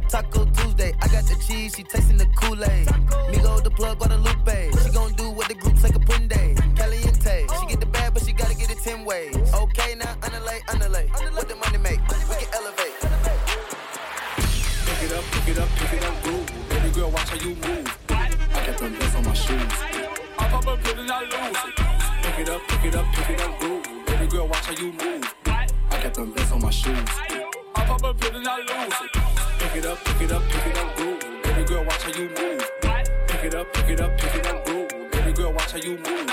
[0.09, 2.85] Taco Tuesday, I got the cheese, she tasting the Kool-Aid.
[3.31, 4.71] Me Migo the plug, Guadalupe.
[4.83, 6.75] She gon' do what the group's like group say Caprende.
[6.77, 9.35] Caliente, she get the bag, but she gotta get it 10 ways.
[9.53, 11.07] Okay, now underlay, underlay.
[11.33, 11.99] What the money make?
[12.29, 12.95] We can elevate.
[14.85, 16.69] Pick it up, pick it up, pick it up, groove.
[16.69, 17.97] Baby girl, watch how you move.
[18.09, 19.73] I got them vents on my shoes.
[20.37, 21.75] I pop a pill and I lose it.
[22.23, 23.83] Pick it up, pick it up, pick it up, groove.
[24.05, 25.14] Baby girl, watch how you move.
[26.15, 27.09] I got them vents on my shoes.
[27.75, 29.11] I pop a pill and I lose it.
[29.59, 31.19] Pick it up, pick it up, pick it up, groove.
[31.43, 32.71] Baby girl, watch how you move.
[33.27, 35.11] Pick it up, pick it up, pick it up, groove.
[35.11, 36.31] Baby girl, watch how you move.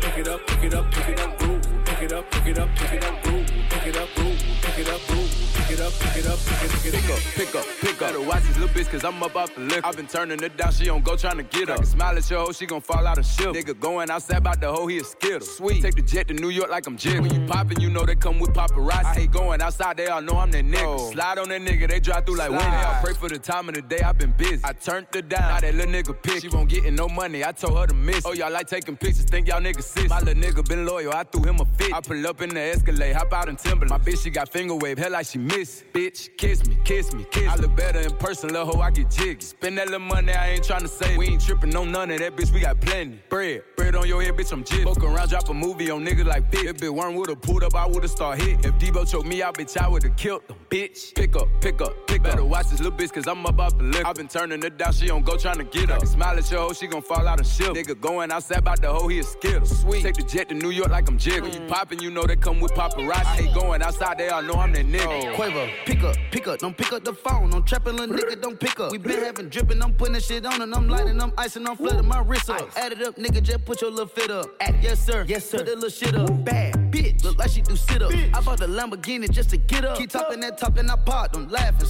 [0.00, 1.89] Pick it up, pick it up, pick it up, groove.
[2.00, 3.46] Pick it up, pick it up, pick it up, groove.
[3.68, 4.38] Pick it up, groove.
[4.62, 5.50] Pick it up, groove.
[5.52, 7.92] Pick it up, pick it up, pick it, pick it, Pick up, pick up, pick
[7.92, 7.98] up.
[7.98, 9.86] Gotta watch these little bitch cause I'm up off the liquor.
[9.86, 11.74] I've been turning it down, she don't go trying to get up.
[11.74, 13.48] I can smile at your hoe, she gon' fall out of shit.
[13.48, 15.42] Nigga going outside about the hoe, he a skittle.
[15.42, 15.82] Sweet.
[15.82, 17.20] Take the jet to New York like I'm jig.
[17.20, 19.04] When you poppin', you know they come with paparazzi.
[19.04, 20.82] I hate going outside, they all know I'm that nigga.
[20.86, 21.12] Oh.
[21.12, 22.64] Slide on that nigga, they drive through like winning.
[22.64, 24.62] I pray for the time of the day, I've been busy.
[24.64, 26.40] I turned her down, now that little nigga pick.
[26.40, 28.24] She won't get no money, I told her to miss.
[28.24, 30.08] Oh, y'all like taking pictures, think y'all niggas sis.
[30.08, 31.89] My little nigga been loyal, I threw him a fit.
[31.92, 33.90] I pull up in the Escalade, hop out in Timberland.
[33.90, 35.84] My bitch, she got finger wave, hell like she miss.
[35.92, 37.48] Bitch, kiss me, kiss me, kiss me.
[37.48, 39.40] I look better in person, little hoe, I get jiggy.
[39.40, 41.16] Spend that little money, I ain't tryna save.
[41.16, 43.20] We ain't trippin' on none of that, bitch, we got plenty.
[43.28, 44.84] Bread, bread on your head, bitch, I'm jit.
[44.84, 46.64] Fuck around, drop a movie on niggas like bitch.
[46.64, 48.64] If bitch weren't would've pulled up, I would've start hit.
[48.64, 51.14] If Debo choked me out, bitch, I would've killed them, bitch.
[51.14, 52.24] Pick up, pick up, pick up.
[52.24, 54.04] Better watch this little bitch, cause I'm about to lick.
[54.04, 55.96] i been turning her down, she don't go tryna get up.
[55.96, 57.68] I can smile at your hoe, she gon' fall out and shit.
[57.68, 59.66] Nigga going outside about the hoe, he a skittle.
[59.66, 60.02] Sweet.
[60.02, 61.48] Take the jet to New York like I'm jiggle.
[61.48, 61.68] Mm.
[61.88, 63.24] You you know they come with paparazzi.
[63.24, 65.32] I hate going outside, they all know I'm that nigga.
[65.32, 65.34] Oh.
[65.34, 67.52] Quavo, pick up, pick up, don't pick up the phone.
[67.54, 68.92] I'm trapping, little nigga, don't pick up.
[68.92, 72.06] We been having dripping, I'm putting shit on and I'm lighting, I'm icing, I'm flooding
[72.06, 72.68] my wrist up.
[72.76, 74.46] Add it up, nigga, just put your little fit up.
[74.82, 75.58] Yes, sir, yes, sir.
[75.58, 76.44] Put that little shit up.
[76.44, 78.12] Bad bitch, look like she do sit up.
[78.12, 79.96] I bought the Lamborghini just to get up.
[79.98, 81.88] Keep talking that top and I pop, I'm laughing.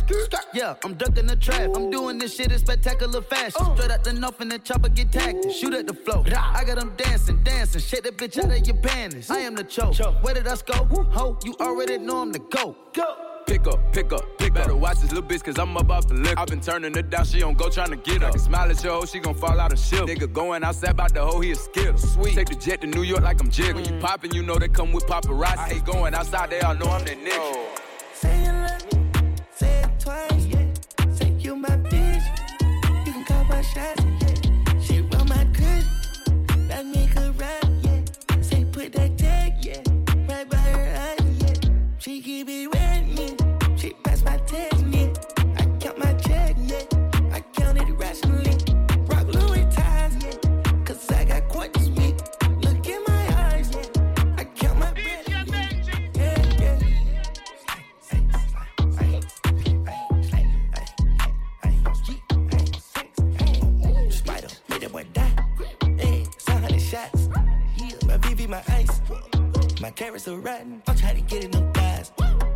[0.54, 1.70] Yeah, I'm ducking the trap.
[1.74, 3.60] I'm doing this shit in spectacular fashion.
[3.60, 3.74] Uh.
[3.76, 5.50] Straight out the north and the chopper get tagged.
[5.52, 6.24] Shoot at the flow.
[6.26, 7.80] I got them dancing, dancing.
[7.80, 9.30] Shake that bitch out of your panties.
[9.30, 10.22] I am the choke.
[10.22, 10.84] Where did us go?
[10.84, 12.76] Ho, you already know I'm the go.
[12.92, 14.54] Go pick up, pick up, pick up.
[14.54, 16.38] Better watch this little bitch, cause I'm about to lick.
[16.38, 18.28] I've been turning her down, she don't go tryna get up.
[18.28, 20.06] I can smile at your hoe, she gon' fall out of ship.
[20.06, 21.98] Nigga going outside about the hoe, he a skittle.
[21.98, 22.34] Sweet.
[22.34, 23.72] Take the jet to New York like I'm jig.
[23.72, 23.74] Mm.
[23.74, 25.58] When you poppin', you know they come with paparazzi.
[25.58, 27.30] I hate going outside, they all know I'm that nigga.
[27.32, 27.89] Say
[70.00, 70.82] Carrots are rotten.
[70.86, 72.10] I'm trying to get in them thighs.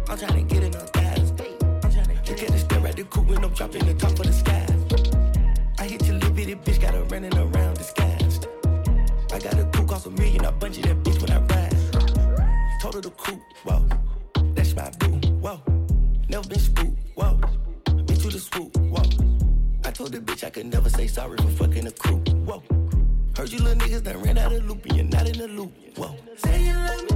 [0.08, 1.30] I'm trying to get in them thighs.
[1.30, 4.64] Look at the stare at the coupe when I'm dropping the top of the sky.
[5.78, 8.46] I hit your little bitty bitch, got her running around disguised.
[9.30, 11.74] I got a coupe cost a million, I bungee that bitch when I ride.
[12.82, 13.86] Her the coupe, whoa,
[14.54, 15.60] that's my boo, whoa.
[16.30, 17.38] Never been spooked, whoa.
[17.84, 19.02] Been to the swoop, whoa.
[19.84, 22.62] I told the bitch I could never say sorry for fucking a crew, whoa.
[23.36, 25.72] Heard you little niggas done ran out of loop and you're not in the loop.
[25.98, 26.16] Whoa.
[26.36, 27.13] Say you love me,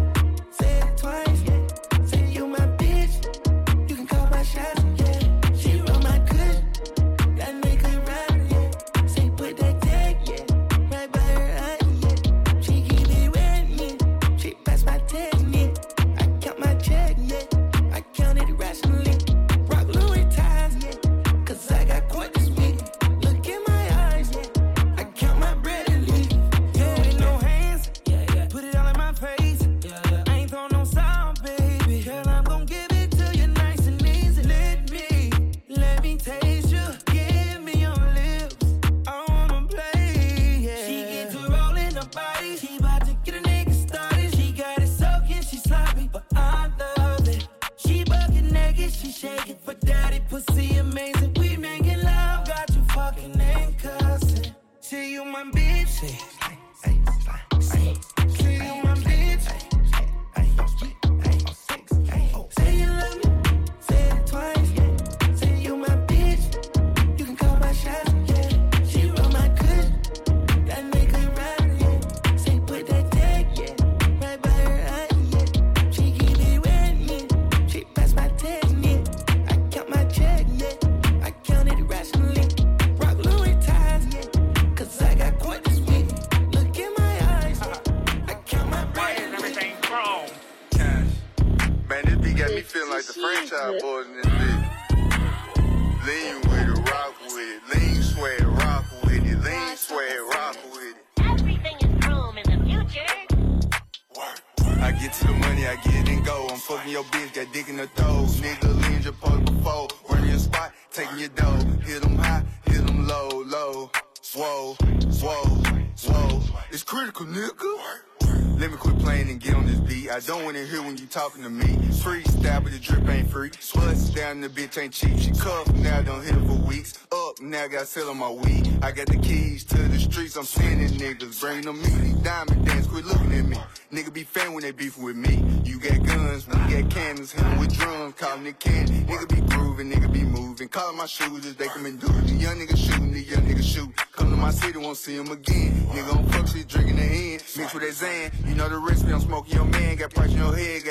[121.29, 121.75] talking to me.
[122.01, 123.51] Freestyle, but the drip ain't free.
[123.61, 125.19] Spuds down, the bitch ain't cheap.
[125.19, 126.99] She cuffed, now don't hit her for weeks.
[127.13, 128.67] Up, now got sell on my weed.
[128.83, 131.41] I got the keys to the streets, I'm sending niggas.
[131.41, 133.59] Bring them me, diamond dance, quit looking at me.
[133.93, 135.43] Nigga be fan when they beef with me.
[135.65, 139.01] You got guns, we got cannons, him with drums, callin' it candy.
[139.01, 140.69] Nigga be grooving, nigga be moving.
[140.69, 142.27] Callin' my shooters, they come and do it.
[142.27, 143.95] The young nigga shooting, the young nigga shoot.
[144.13, 145.87] Come to my city, won't see him again.
[145.89, 148.31] Nigga on fuck shit, drinking the hand, mix with that Zan.
[148.47, 149.97] You know the recipe, I'm smoking your man.
[149.97, 150.85] Got price in your head,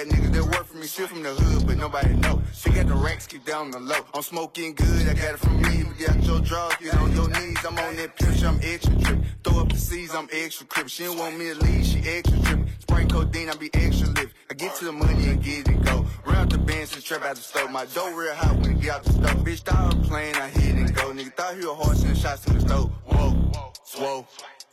[1.08, 2.42] shit from the hood, but nobody know.
[2.54, 4.00] She got the racks, keep down the low.
[4.14, 5.84] I'm smoking good, I got it from me.
[5.84, 7.58] But got your draws, get on your knees.
[7.66, 9.20] I'm on that pitch, I'm extra trip.
[9.44, 10.90] Throw up the C's, I'm extra crip.
[10.90, 12.68] She don't want me to leave, she extra trip.
[12.80, 14.34] Spray codeine, I be extra lift.
[14.50, 16.06] I get to the money and get it go.
[16.26, 17.72] Round the bench and trap out the stove.
[17.72, 19.44] My dough real hot when it get out the stove.
[19.46, 21.12] Bitch, thought I was playing, I hit and go.
[21.12, 22.92] Nigga thought he was horse and shots to the stove.
[23.06, 24.26] Whoa, whoa, whoa,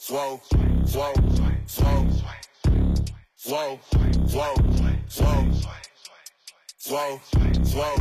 [0.09, 0.41] whoa,
[0.93, 1.15] whoa.
[3.47, 3.77] Whoa, whoa,
[4.33, 4.55] whoa,
[5.19, 5.94] whoa,
[6.89, 7.21] whoa,
[7.75, 7.97] whoa.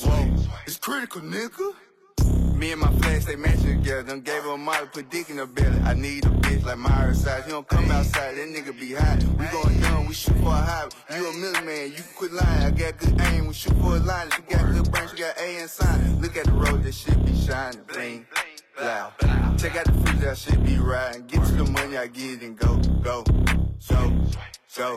[0.00, 0.36] Whoa,
[0.66, 1.74] it's critical, nigga.
[2.54, 4.02] Me and my flash, they matching together.
[4.02, 5.80] Done gave her a model, put dick in her belly.
[5.80, 7.44] I need a bitch like my size.
[7.44, 9.22] He don't come outside, that nigga be hot.
[9.38, 10.88] We going young, we shoot for a high.
[11.16, 12.62] You a million you can quit lying.
[12.66, 14.30] I got good aim, we shoot for a line.
[14.30, 16.20] She got good brain, she got A and sign.
[16.20, 18.26] Look at the road, that shit be shining, bling.
[18.80, 19.12] Loud.
[19.58, 21.26] Check out the freezer, that shit be riding.
[21.26, 23.22] Get to the money, I get it and go, go,
[23.88, 24.12] go,
[24.76, 24.96] go,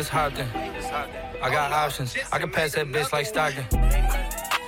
[0.00, 0.48] just hopped in.
[1.42, 2.16] I got options.
[2.32, 3.66] I can pass that bitch like Stockton.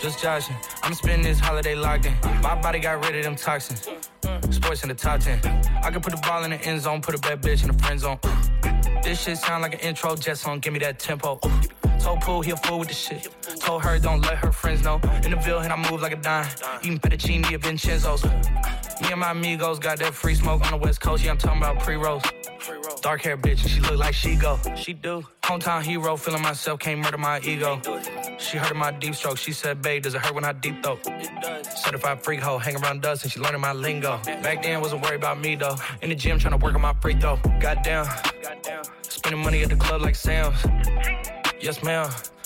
[0.02, 0.54] Just joshing.
[0.82, 2.14] I'm spending this holiday locked in.
[2.42, 3.88] My body got rid of them toxins.
[4.50, 5.40] Sports in the top 10.
[5.82, 7.82] I can put the ball in the end zone, put a bad bitch in the
[7.82, 8.18] friend zone.
[9.02, 11.40] This shit sound like an intro jet song, give me that tempo.
[11.98, 13.28] Told Pooh he a fool with the shit.
[13.58, 15.00] Told her don't let her friends know.
[15.24, 16.46] In the Ville, and I move like a dime.
[16.82, 18.22] Eating fettuccine at Vincenzo's.
[18.24, 21.24] Me and my amigos got that free smoke on the west coast.
[21.24, 22.22] Yeah, I'm talking about pre-rolls.
[23.00, 24.58] Dark hair bitch, and she look like she go.
[24.76, 25.24] She do.
[25.42, 27.80] Hometown hero, feeling myself, can't murder my ego.
[28.38, 29.38] She heard of my deep stroke.
[29.38, 31.00] She said, babe, does it hurt when I deep throat?
[31.76, 34.18] Certified freak hoe, hang around dust, and she learning my lingo.
[34.42, 35.76] Back then, wasn't worried about me though.
[36.02, 37.36] In the gym, trying to work on my free throw.
[37.60, 38.06] Goddamn.
[39.02, 40.64] Spending money at the club like Sam's.
[41.60, 42.10] Yes, ma'am.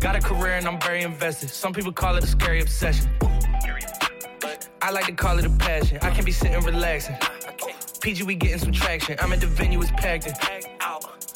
[0.00, 1.50] Got a career and I'm very invested.
[1.50, 3.08] Some people call it a scary obsession.
[4.80, 5.98] I like to call it a passion.
[6.02, 7.16] I can be sitting relaxing.
[8.00, 9.16] PG, we getting some traction.
[9.20, 10.34] I'm at the venue, it's packed in.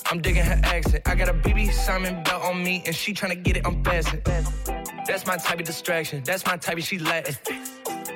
[0.07, 1.03] I'm digging her accent.
[1.07, 4.23] I got a BB Simon belt on me, and she tryna get it unfastened.
[5.07, 6.23] That's my type of distraction.
[6.25, 7.37] That's my type of she Latin.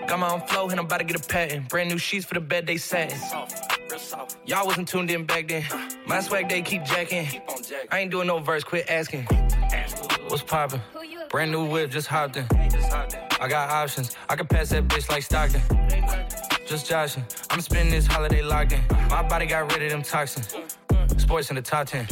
[0.06, 1.68] Got my own flow, and I'm about to get a patent.
[1.68, 3.18] Brand new sheets for the bed they satin.
[4.44, 5.64] Y'all wasn't tuned in back then.
[6.06, 7.26] My swag they keep jacking.
[7.90, 9.26] I ain't doing no verse, quit asking.
[10.28, 10.80] What's poppin'?
[11.30, 12.46] Brand new whip, just hopped in.
[13.40, 14.16] I got options.
[14.28, 15.60] I can pass that bitch like Stockton.
[16.66, 17.22] Just joshin'.
[17.50, 18.80] I'm spending this holiday locked in.
[19.08, 20.54] My body got rid of them toxins.
[21.16, 22.06] Sports in the top 10.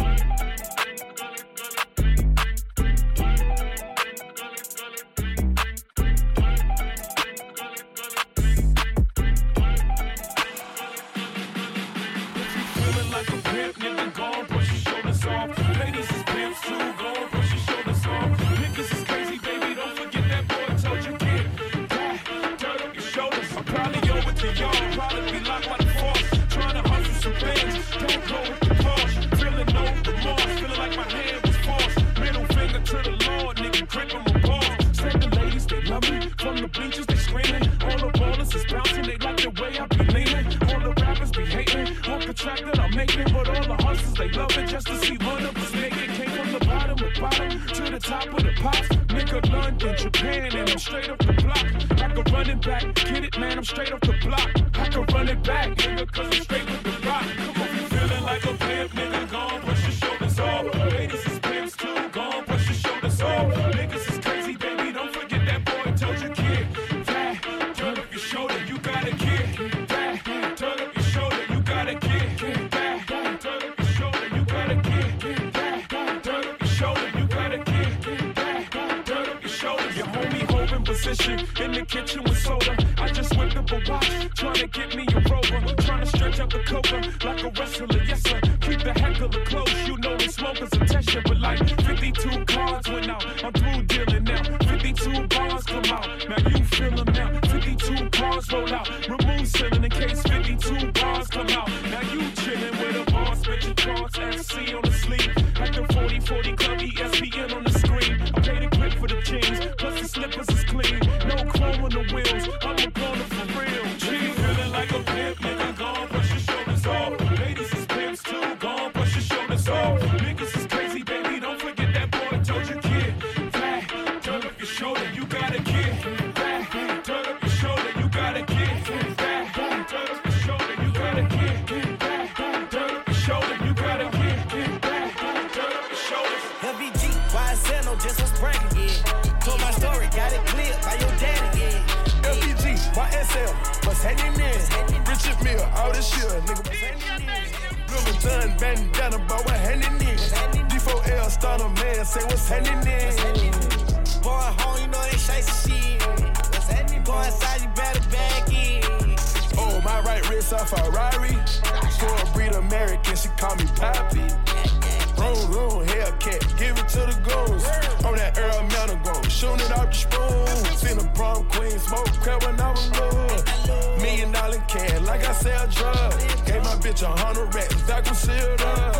[175.35, 176.25] Sell drugs.
[176.47, 178.95] Gave my bitch a hundred racks, back was sealed up.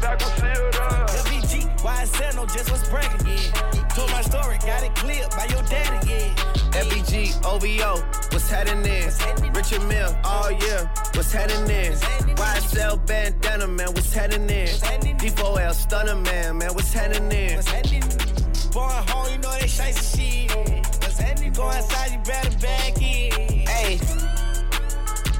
[0.00, 1.08] Back was sealed up.
[1.10, 3.88] LBG, YSL, no just was bragging, yeah.
[3.94, 6.34] Told my story, got it cleared by your daddy, yeah.
[6.82, 8.02] FBG, OVO,
[8.32, 9.54] what's happening?
[9.54, 11.92] Richard Mille, all year, what's happening?
[12.36, 14.66] YSL bandana, man, what's happening?
[14.66, 17.56] D4L stunner, man, man, what's happening?
[18.72, 20.52] Boy, home, you know they shite shit.
[21.00, 21.52] What's happening?
[21.52, 23.66] Go outside, you better back in.
[23.66, 24.35] Hey.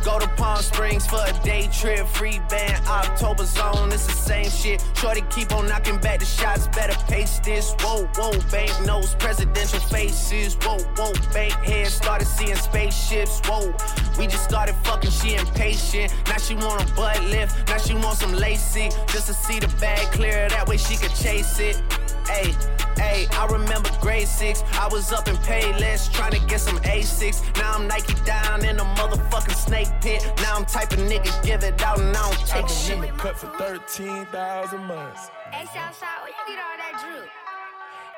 [0.07, 4.49] Go to Palm Springs for a day trip, free band, October zone, it's the same
[4.49, 4.81] shit.
[4.95, 7.75] Shorty keep on knocking back the shots, better pace this.
[7.81, 10.55] Whoa, whoa, bank notes, presidential faces.
[10.63, 13.41] Whoa, whoa, bank heads, started seeing spaceships.
[13.47, 13.75] Whoa,
[14.17, 16.15] we just started fucking, she impatient.
[16.29, 18.91] Now she want a butt lift, now she want some lacy.
[19.09, 21.83] Just to see the bag clear, that way she could chase it.
[22.29, 22.55] Hey,
[22.97, 24.63] hey, I remember grade six.
[24.73, 27.57] I was up in Payless trying to get some A6.
[27.59, 30.25] Now I'm Nike down in a motherfucking snake pit.
[30.39, 32.97] Now I'm type of nigga give it out and I don't take I shit.
[32.97, 35.29] remember cut for 13,000 months.
[35.51, 37.29] Hey, Southside, where you get all that drip?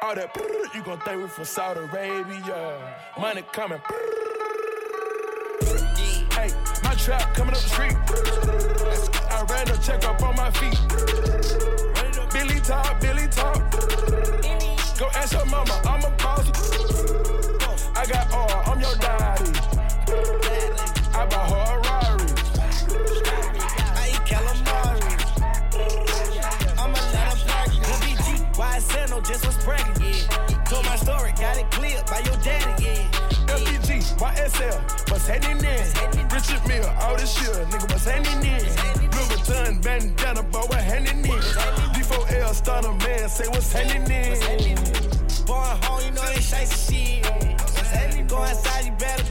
[0.01, 2.97] All that brrr, you gon' think we from Saudi Arabia.
[3.19, 3.81] Money coming.
[6.33, 6.53] Hey,
[6.85, 7.97] my trap coming up the street.
[9.31, 10.79] I ran a check up on my feet.
[12.33, 14.58] Billy talk, Billy talk.
[14.99, 16.51] Go ask your mama, I'm a boss.
[17.95, 19.53] I got all, I'm your daddy.
[21.15, 22.27] I bought her a Rari.
[23.95, 25.07] I eat calamari.
[26.81, 27.71] I'ma let her park.
[27.95, 29.57] LBG, YSL, no just was
[30.03, 30.65] yeah.
[30.65, 33.55] Told my story, got it cleared by your daddy, yeah.
[33.55, 36.29] LBG, YSL, what's happening?
[36.33, 38.65] Richard Mille, all this shit, nigga, what's happening?
[39.13, 41.78] Louis Vuitton, bandana, but what happening?
[42.63, 44.77] D4L, man, say what's happening?
[45.47, 48.29] Boy, home, you know they shite shit.
[48.29, 49.28] Go outside, you better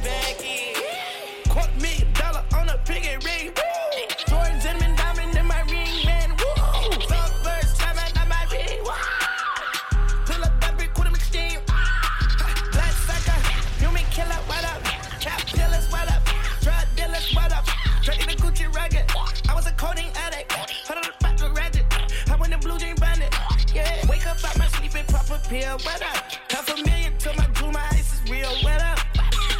[25.47, 25.77] pill.
[25.79, 26.23] What up?
[26.51, 28.49] Half a million to my jewel, my ice is real.
[28.63, 28.99] What up?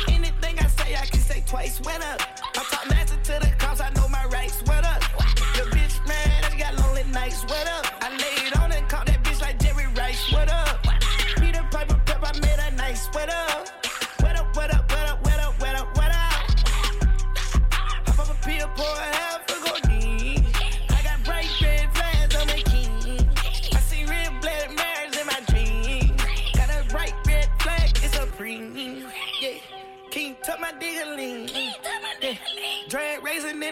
[0.09, 1.79] Anything I say, I can say twice.
[1.79, 2.21] What up?
[2.55, 4.61] I talk nasty to the cops, I know my rights.
[4.65, 5.01] What up?
[5.55, 7.43] Your bitch, man, she got lonely nights.
[7.43, 7.85] What up?
[8.01, 10.31] I laid on and caught that bitch like Jerry Rice.
[10.31, 10.85] What up?
[11.37, 13.07] Peter Piper Pep, I made her nice.
[13.07, 13.67] What up?
[14.19, 16.47] What up, what up, what up, what up, what up, what up?
[18.07, 19.06] Hop up a pill, pour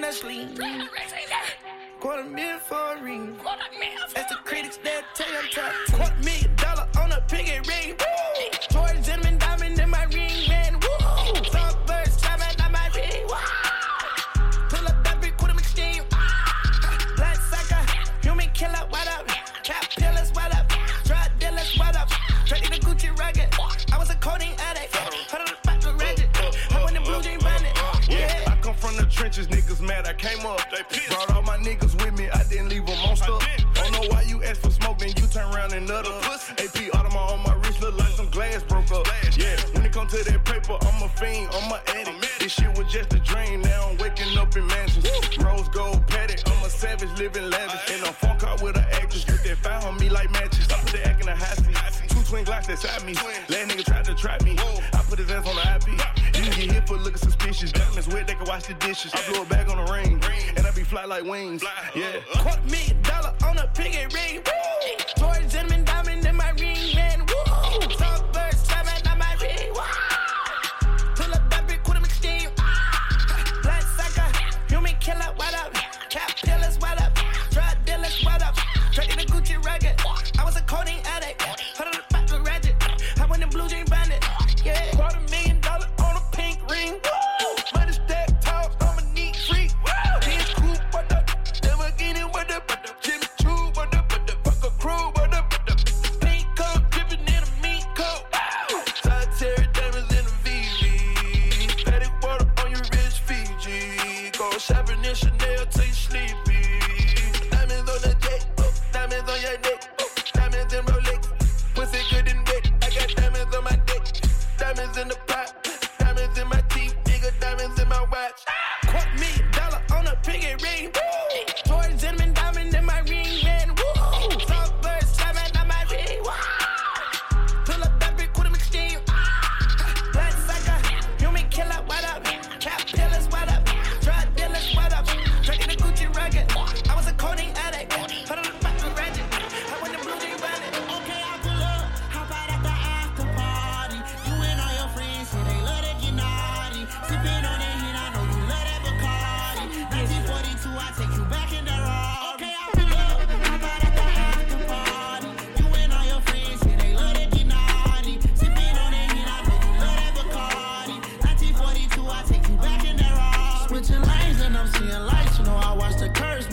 [0.06, 0.88] raisin in a sling.
[2.00, 3.38] Quarter million for a ring.
[4.14, 5.74] That's the critics that tell you I'm top.
[5.92, 7.96] Quarter million dollar on a piggy ring.
[8.00, 8.25] Woo!
[30.26, 30.60] came up.
[30.72, 30.82] They.
[31.10, 33.46] Brought all my niggas with me, I didn't leave them on stuff.
[33.76, 36.24] Don't oh, know why you asked for smoke, then you turn around and nut up.
[36.26, 39.06] AP Audemars on my wrist look like some glass broke up.
[39.38, 42.40] Yeah, when it come to that paper, I'm a fiend, I'm a addict.
[42.40, 45.06] This shit was just a dream, now I'm waking up in mansions.
[45.38, 47.86] Rose gold padded, I'm a savage living lavish.
[47.94, 50.72] In a phone call with an actress, get that fire on me like matches.
[50.72, 52.10] I put the act in a high seat.
[52.10, 53.14] Two twin glocks inside me.
[53.14, 54.58] Last nigga tried to trap me.
[54.58, 56.15] I put his ass on the IP
[57.56, 57.72] dishes.
[57.72, 59.14] Diamonds wet, they can wash the dishes.
[59.14, 60.22] I blow it back on the ring,
[60.58, 61.64] and I be fly like wings.
[61.96, 62.20] Yeah.
[62.38, 64.44] Quarter million dollar on a piggy ring.
[64.46, 65.15] Woo!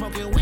[0.02, 0.41] smoking weed.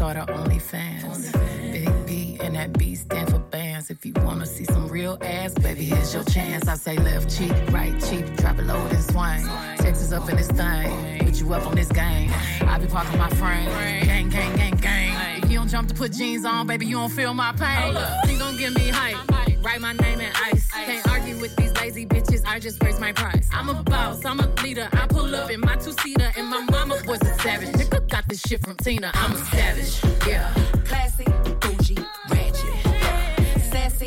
[0.00, 1.30] start her OnlyFans.
[1.72, 3.90] Big B and that B stand for bands.
[3.90, 6.66] If you wanna see some real ass, baby, here's your chance.
[6.66, 9.44] I say left cheek, right cheek, drop it low and swing.
[9.76, 12.30] Texas up in this thing, put you up on this game.
[12.62, 13.68] I be parking my frame,
[14.06, 15.42] gang, gang, gang, gang.
[15.42, 17.94] If you don't jump to put jeans on, baby, you don't feel my pain.
[18.26, 19.18] You gon' give me hype,
[19.62, 20.66] write my name in ice.
[20.70, 23.46] Can't argue with these lazy bitches, I just raise my price.
[23.52, 24.88] I'm a boss, I'm a leader.
[24.92, 27.89] I pull up in my two seater, and my mama was a savage.
[28.30, 29.10] This shit from Tina.
[29.12, 30.54] I'm a savage, yeah.
[30.84, 31.24] Classy,
[31.58, 33.72] bougie, ratchet.
[33.72, 34.06] Sassy,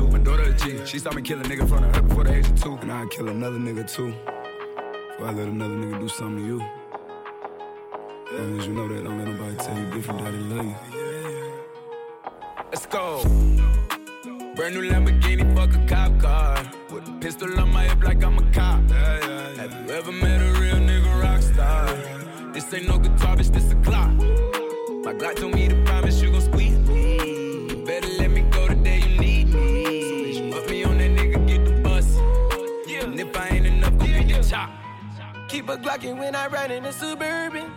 [0.31, 2.23] My daughter a G, she saw me kill a nigga in front of her before
[2.23, 2.77] the age of two.
[2.77, 4.13] And I'd kill another nigga too.
[4.13, 6.61] Before I let another nigga do something to you.
[8.31, 10.75] As long as you know that, don't let nobody tell you different, daddy love you.
[12.71, 13.23] Let's go.
[14.55, 16.71] Brand new Lamborghini, fuck a cop car.
[16.93, 18.89] With a pistol on my hip like I'm a cop.
[18.89, 21.93] Have you ever met a real nigga rock star?
[22.53, 24.13] This ain't no guitar, bitch, this a clock.
[25.03, 26.40] My Glock told me to promise you gon'
[35.61, 37.71] Keep a Glockin' when I ride in the Suburban.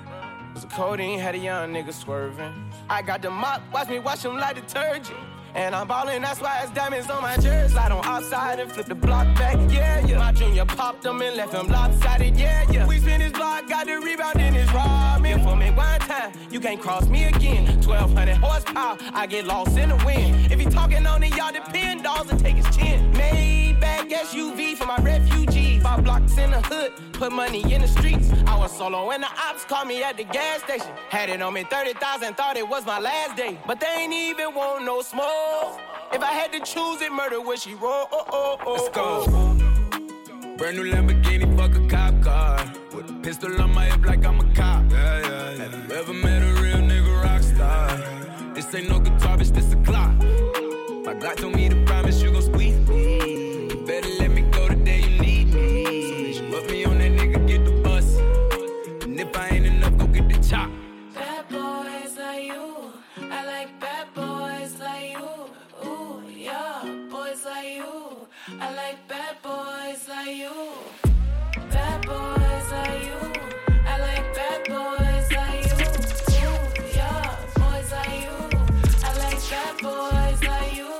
[0.55, 2.51] Was a codeine, had a young nigga swerving.
[2.89, 5.18] I got the mop, watch me wash him like detergent.
[5.55, 7.74] And I'm ballin', that's why it's diamonds on my jersey.
[7.74, 10.16] Slide on outside and flip the block back, yeah, yeah.
[10.16, 12.87] My junior popped him and left him lopsided, yeah, yeah.
[12.87, 15.43] We spin his block, got the rebound in his robbing.
[15.43, 17.66] For me one time, you can't cross me again.
[17.82, 20.51] 1200 horsepower, I get lost in the wind.
[20.51, 23.12] If he talking on it, y'all depend, dolls and take his chin.
[23.12, 25.64] Maybach SUV for my refugees.
[25.85, 28.32] Five blocks in the hood, put money in the streets.
[28.47, 30.91] I was solo when the ops called me at the gas station.
[31.11, 33.59] Had it on me 30,000, thought it was my last day.
[33.66, 35.78] But they ain't even want no smoke.
[36.11, 38.09] If I had to choose it, murder would she roll?
[38.11, 39.24] Oh, oh, oh, Let's go.
[39.28, 39.59] Oh,
[39.93, 40.57] oh.
[40.57, 42.72] Brand new Lamborghini, fuck a cop car.
[42.95, 44.91] With a pistol on my hip like I'm a cop.
[44.91, 45.64] Yeah, yeah, yeah.
[45.64, 48.55] Have you ever met a real nigga rock star?
[48.55, 50.16] This ain't no guitar, bitch, this a clock.
[51.05, 52.34] My Glock told me to promise you
[69.45, 70.57] boys like you.
[71.70, 73.20] Bad boys like you.
[73.86, 76.51] I like bad boys like you.
[76.97, 78.36] Yeah, boys like you.
[79.05, 80.92] I like bad boys like you.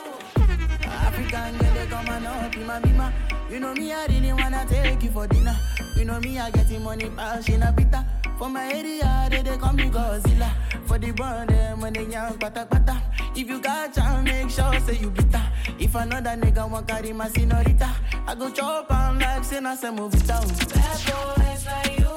[1.07, 3.13] African come and up my bima.
[3.51, 5.57] You know me, I really wanna take you for dinner.
[5.97, 8.05] You know me, I get getting money, pass in a pita.
[8.39, 10.51] For my area, they, they call me Godzilla.
[10.87, 13.01] For the brand, them when they young, pata pata.
[13.37, 15.43] If you got chance, make sure say you bitter.
[15.79, 17.91] If another nigga want carry my senorita,
[18.27, 20.19] I go chop on like say na say move oh.
[20.19, 20.47] it down.
[20.49, 22.15] Bad boys like you.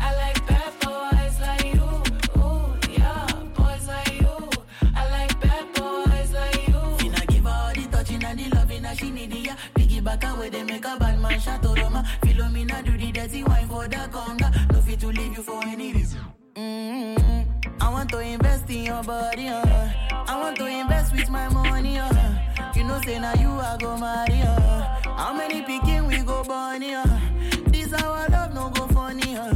[0.00, 2.42] I like bad boys like you.
[2.42, 4.50] Ooh, yeah, boys like you.
[4.94, 6.74] I like bad boys like you.
[6.98, 9.54] Finna give her all the touching and the loving that she need ya.
[9.74, 11.71] Piggyback away they make a bad man Roma.
[16.62, 17.82] Mm-hmm.
[17.82, 19.88] I want to invest in your body, uh.
[20.28, 22.08] I want to invest with my money, uh.
[22.76, 25.00] You know, say now you I go marry, uh.
[25.16, 27.04] How many picking we go bunny, uh.
[27.66, 29.52] This our love no go funny, uh.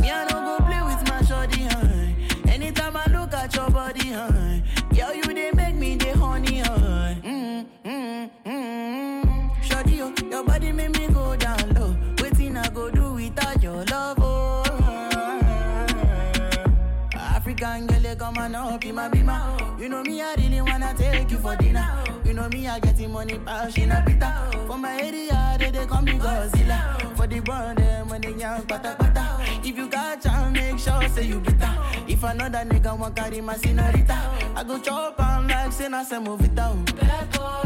[0.00, 2.48] Me I no go play with my shorty, uh.
[2.54, 4.30] Anytime I look at your body, uh.
[4.94, 6.68] Girl, you they make me the honey, uh.
[7.26, 7.88] Mm-hmm.
[8.48, 9.62] Mm-hmm.
[9.62, 11.65] Shorty, oh, your body make me go down
[17.58, 19.80] African girl, you come and up in my bima.
[19.80, 22.04] You know me, I really wanna take you for dinner.
[22.24, 24.50] You know me, I get getting money, pass in a pita.
[24.66, 27.16] For my area, they, they call me Godzilla.
[27.16, 29.38] For the brand, them when they young, pata pata.
[29.64, 31.72] If you got chance, make sure say you bitter.
[32.06, 36.18] If another nigga want carry my senorita, I go chop on like say na say
[36.18, 36.84] move it down.
[36.84, 37.65] Bad boys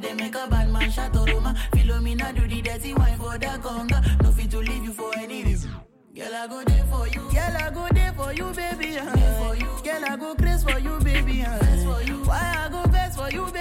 [0.00, 1.54] They make a bad man shot Roma.
[1.72, 4.22] Philomena do the dirty wine for the conga.
[4.22, 5.70] No fit to leave you for any reason.
[6.14, 7.30] Girl, I go there for you.
[7.30, 8.98] Girl, I go there for you, baby.
[8.98, 9.16] Uh.
[9.42, 9.68] For you.
[9.84, 11.42] Girl, I go crazy for you, baby.
[11.42, 11.58] Uh.
[11.58, 12.24] for you.
[12.24, 13.55] Why I go best for you, baby?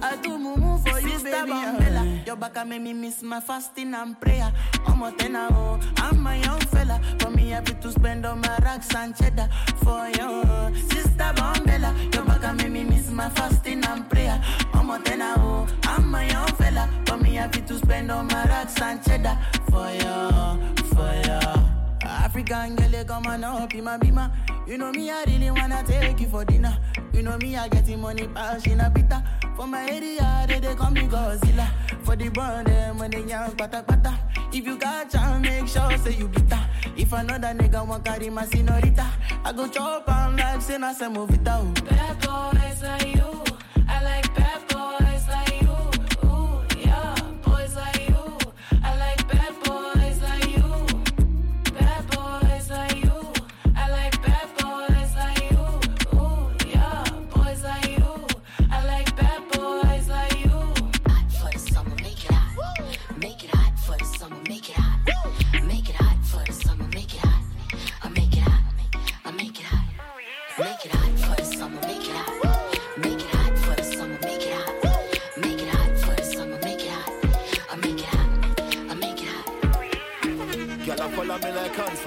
[0.00, 0.06] You.
[0.08, 1.52] I do mumu for you, Sister baby.
[1.52, 2.24] Uh.
[2.26, 4.52] Your back I make me miss my fasting and prayer.
[4.86, 5.80] I'm a tenor, oh.
[5.96, 7.00] I'm my young fella.
[7.18, 10.44] For me, happy to spend on my racks and cheddar for you.
[10.88, 14.42] Sister Bambella, your back I make me miss my fasting and prayer.
[14.72, 15.66] I'm a tenor, oh.
[15.84, 16.88] I'm my young fella.
[17.06, 19.38] For me, happy to spend on my racks and cheddar
[19.70, 21.79] for you, for you.
[22.10, 24.30] African girl, come and up in my bima.
[24.66, 26.76] You know me, I really wanna take you for dinner.
[27.12, 29.22] You know me, I getting money, pass in a pita.
[29.56, 31.68] For my area, they, they call me Godzilla.
[32.02, 34.18] For the brand, them when they young, pata pata.
[34.52, 36.60] If you got chance, make sure say you bitter.
[36.96, 39.06] If another nigga want carry my senorita,
[39.44, 41.74] I go chop on like say na say it down.
[41.74, 43.49] Bad boys like you.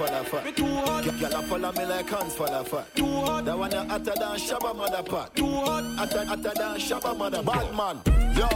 [0.00, 1.30] Me hands for the fat.
[1.30, 2.96] Girl, follow me like hands the fat.
[2.96, 3.44] Too hot.
[3.44, 5.34] That one a hotter than Shabba mother pot.
[5.36, 5.84] Too hot.
[5.96, 8.00] Hotter, hotter than Shabba mother Bad man.
[8.36, 8.46] Yo,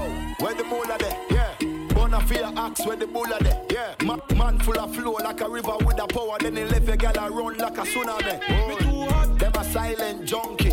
[0.45, 1.17] where the moolah there?
[1.31, 1.95] Yeah.
[1.95, 3.61] Bona fear axe where the bulla there.
[3.71, 3.95] Yeah.
[4.05, 6.37] Ma- man full of flow like a river with a power.
[6.41, 8.41] Then he left a gal a run like a tsunami.
[8.51, 9.37] Oh.
[9.39, 10.68] Them a silent junkie.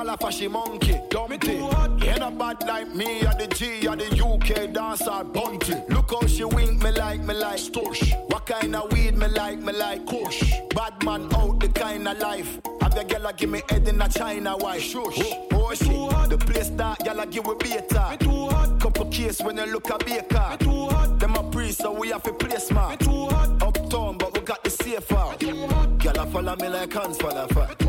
[0.00, 0.10] Humpty.
[0.10, 1.54] Fall off a she monkey, dumpty.
[1.54, 5.74] You not bad like me, or the G, or the UK dancer, bunty.
[5.88, 8.12] Look how she wink me like, me like, stush.
[8.30, 10.52] What kind of weed me like, me like, kush.
[10.74, 12.60] Bad man out the kind of life.
[12.80, 14.80] Have your girl give me head in a China white.
[14.80, 15.20] Shush.
[15.20, 16.30] Oh, oh shit.
[16.30, 18.16] The place that y'all give we beta.
[18.80, 20.56] Couple case when you look a baker.
[21.18, 23.06] Them a priest, so we have to play smart.
[23.06, 25.42] Uptown, but we got the safe out.
[25.42, 27.79] I follow me like hands the fat.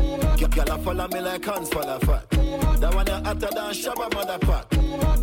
[0.44, 2.28] I follow me like hands the fat.
[2.80, 4.66] That one a hotter than Shabba mother pot.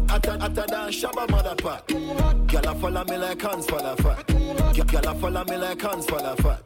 [0.09, 1.83] Hotter, hotter than Shabba mother pot.
[1.91, 4.25] I follow me like hands the fat.
[5.05, 6.65] I follow me like hands the fat.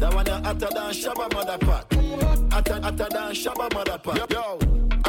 [0.00, 1.92] That one a hotter than Shabba mother pot.
[2.52, 4.30] Hotter, hotter than Shabba mother pot.
[4.30, 4.58] Yo,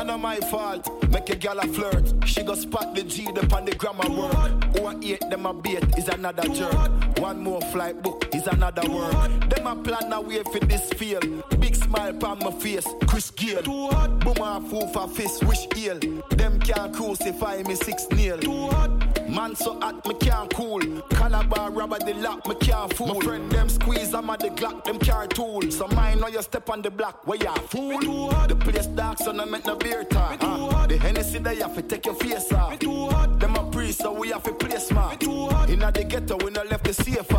[0.04, 1.10] I know my fault.
[1.12, 2.28] Make a gal a flirt.
[2.28, 4.62] She go spot the G up on the grammar word.
[4.76, 7.18] Who I hate them a bait is another jerk.
[7.20, 9.50] One more flight book is another word.
[9.50, 11.22] Them a plan a way for this feel.
[11.58, 12.86] Big smile on my face.
[13.08, 13.64] Chris Gayle.
[13.64, 14.20] Too hot.
[14.20, 15.46] Boom off roof a fist.
[15.46, 16.00] Wish ill.
[16.32, 18.38] Them can't crucify me six nail.
[18.40, 19.23] Too hot.
[19.34, 21.02] Man so hot me can't cool.
[21.10, 23.16] Calabar rubber the lock me can't fool.
[23.16, 25.62] My friend them squeeze I'm at the Glock them car tool.
[25.72, 28.30] So mine know you step on the block where ya fool.
[28.48, 30.38] The place dark so no make no beer talk.
[30.42, 32.80] Uh, the Hennessy they have to take your face off.
[32.80, 35.24] Them a priest so we have to play smart.
[35.24, 37.34] Inna the ghetto we no left the safe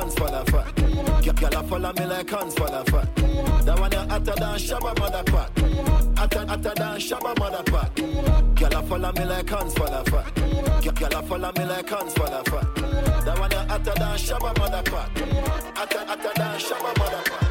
[0.00, 0.79] hands full of fat.
[1.20, 3.16] Girl, I follow me like hands full of fat.
[3.16, 5.50] That one you hotter than Shabba mother pot.
[6.18, 7.94] Hotter, hotter than Shabba mother pot.
[8.56, 10.34] Girl, I follow me like hands full of fat.
[10.34, 12.74] Girl, I follow me like hands full of fat.
[13.24, 15.10] That one you hotter than Shabba mother pot.
[15.76, 17.42] Hotter, hotter than Shabba mother pot.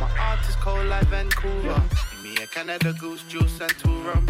[0.00, 1.82] My heart is cold like Vancouver.
[2.12, 4.28] Give me a Canada goose juice and two rum.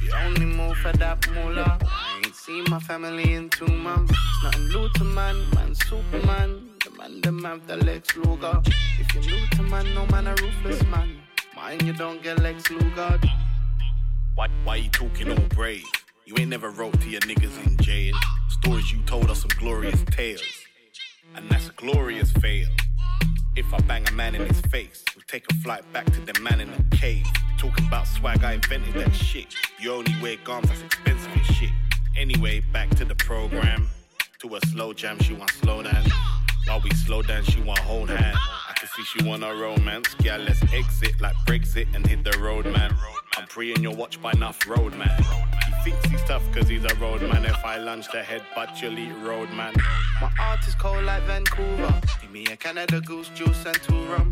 [0.00, 1.78] We only move for that moolah.
[1.82, 4.14] I ain't seen my family in two months.
[4.44, 6.75] Nothing new to man, man, Superman.
[7.06, 8.60] Man, them have the Lex Luger.
[8.98, 11.20] If you're new to man, no man, a ruthless man.
[11.54, 13.20] Mind you don't get Lex Luger.
[14.34, 15.84] Why, why you talking all brave?
[16.24, 18.16] You ain't never wrote to your niggas in jail.
[18.48, 20.42] Stories you told us some glorious tales.
[21.36, 22.68] And that's a glorious fail.
[23.54, 26.40] If I bang a man in his face, we'll take a flight back to the
[26.40, 27.26] man in the cave.
[27.56, 29.54] Talking about swag, I invented that shit.
[29.78, 31.70] You only wear garments that's expensive as shit.
[32.16, 33.88] Anyway, back to the program.
[34.54, 36.10] A slow jam, she want slow dance.
[36.66, 38.36] While we slow down, she want hold hand.
[38.36, 40.14] I can see she want a romance.
[40.22, 42.94] Yeah, let's exit like Brexit and hit the road, man.
[43.36, 45.10] I'm preying your watch by enough road, man.
[45.66, 47.44] He thinks he's tough cause he's a road man.
[47.44, 49.74] If I lunge the head, but you'll eat road, man.
[50.20, 52.00] My heart is cold like Vancouver.
[52.22, 54.30] Give me a Canada goose juice and two rum.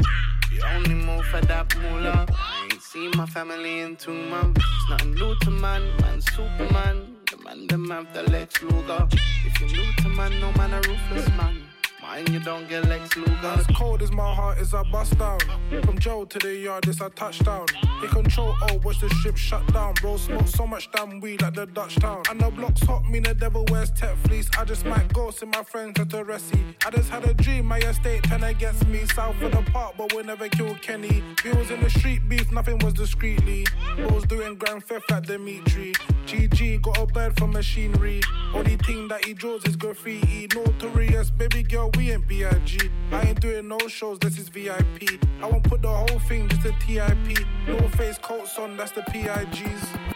[0.50, 2.26] We only move for that moolah.
[2.30, 4.62] I ain't seen my family in two months.
[4.88, 7.16] Nothing new to man, man, Superman.
[7.54, 9.06] Man, them have the Lex Luger.
[9.46, 11.73] If you're new to man, no man, a ruthless man.
[12.14, 13.32] Mine, you don't get Lex Luger.
[13.42, 15.40] As cold as my heart is, I bust down.
[15.82, 17.66] From Joe to the yard, it's a touchdown.
[18.00, 19.94] He control, oh, watch the ship shut down.
[19.94, 22.22] Bro, smoke so much damn weed like the Dutch town.
[22.30, 24.48] And the block's hot, mean the devil wears tech fleece.
[24.56, 26.76] I just might go see my friends at the resi.
[26.86, 29.06] I just had a dream, my estate ten against me.
[29.06, 31.20] South of the park, but we'll never kill Kenny.
[31.44, 33.66] We was in the street beef, nothing was discreetly.
[33.96, 35.94] Bro's doing grand theft like Dimitri.
[36.26, 38.20] GG got a bird for machinery.
[38.54, 40.48] Only thing that he draws is graffiti.
[40.54, 42.90] Notorious, baby girl, we ain't BIG.
[43.12, 45.20] I ain't doing no shows, this is VIP.
[45.42, 47.46] I won't put the whole thing, just a TIP.
[47.66, 50.14] No face coats on, that's the PIGs.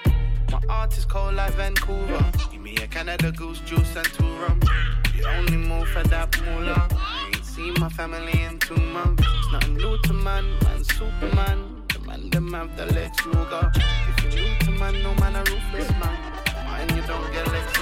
[0.51, 2.24] My heart is cold like Vancouver.
[2.51, 4.61] Give me a Canada goose juice and two rum.
[5.14, 6.89] We only move for that moolah.
[6.91, 9.24] I ain't seen my family in two months.
[9.53, 11.82] Nothing new to man, man, Superman.
[11.93, 13.72] The man, them have the Lex Luger.
[13.74, 16.18] If you're new to man, no man, a ruthless man.
[16.64, 17.78] Mine, you don't get Lex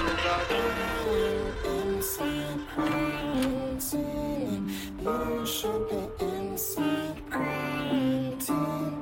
[5.03, 8.97] You should be inside quarantine.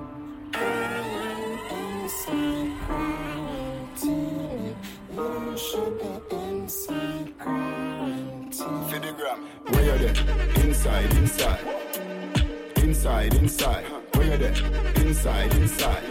[0.55, 0.57] I
[1.31, 4.77] am inside quarantine.
[5.15, 8.81] You should be inside quarantine.
[8.89, 9.41] Fidigram.
[9.69, 10.17] Where you there?
[10.65, 11.61] Inside, inside.
[12.77, 13.85] Inside, inside.
[14.15, 14.57] Where you there?
[15.05, 16.05] Inside, inside.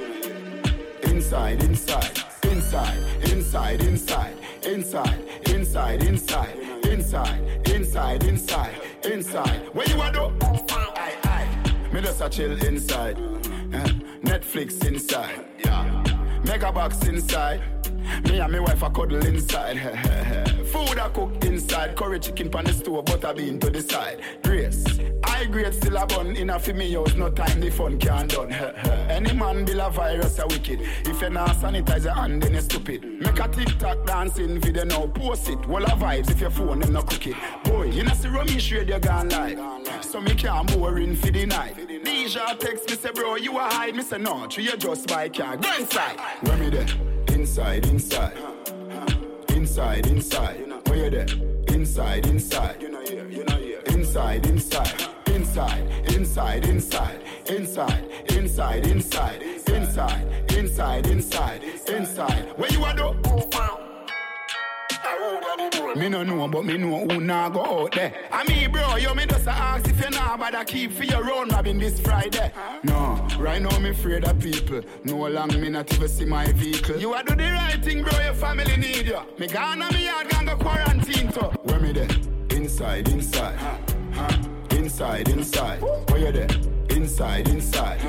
[1.03, 2.23] Inside, inside.
[2.43, 4.37] Inside, inside, inside.
[4.63, 6.82] Inside, inside, inside.
[6.93, 7.41] Inside,
[7.73, 8.75] inside, inside.
[9.03, 9.61] Inside.
[9.73, 10.31] Where you are do?
[10.69, 11.89] Aye, aye.
[11.91, 13.17] Me just a chill inside.
[13.73, 13.89] Eh,
[14.21, 15.43] Netflix inside.
[15.65, 16.03] Yeah.
[16.45, 17.61] Mega box inside.
[18.25, 19.77] Me and my wife a cuddle inside.
[19.77, 20.63] Eh, eh, eh.
[20.65, 21.95] Food I cook inside.
[21.95, 24.21] Curry chicken pan the stove, butter bean to the side.
[24.43, 24.85] Grace.
[25.43, 27.15] I grade still a bun in a fi me house.
[27.15, 28.53] No time the fun can done.
[28.53, 30.79] Any man build a virus a wicked.
[31.05, 33.03] If you not sanitize your hand, then you stupid.
[33.03, 35.07] Make a TikTok dancing video now.
[35.07, 35.67] Post it.
[35.67, 37.35] Wall of vibes if your phone them no cook it.
[37.65, 39.59] Boy, you know see rummy shade you gone live.
[39.99, 41.75] So me can't boring for the night.
[42.05, 43.95] Deja text me say bro you a hide.
[43.95, 45.57] Me say no, tree you just buy car.
[45.57, 46.21] Go inside.
[46.43, 46.87] Where me there?
[47.37, 48.37] Inside, inside.
[49.49, 50.71] Inside, inside.
[50.87, 51.27] Where you there?
[51.75, 52.81] Inside, inside.
[53.87, 55.12] Inside, inside.
[55.54, 57.22] Inside, inside, inside.
[57.45, 59.41] Inside, inside, inside.
[59.70, 61.64] Inside, inside, inside.
[61.88, 62.58] Inside.
[62.58, 63.14] Where you are though?
[65.95, 68.12] Me no know, but me know who nah go out there.
[68.32, 71.49] I mean, bro, yo, me just ask if you nah bother keep for your own
[71.49, 72.51] robin this Friday.
[72.82, 74.82] No, right now me afraid of people.
[75.04, 76.97] No long me not even see my vehicle.
[76.97, 79.20] You a do the right thing, bro, your family need you.
[79.38, 81.41] Me gone on me yard, gonna go quarantine too.
[81.62, 82.10] Where me there?
[82.49, 83.60] Inside, inside.
[84.84, 85.81] Inside, inside.
[86.09, 86.49] Where you there?
[86.89, 88.01] Inside, inside.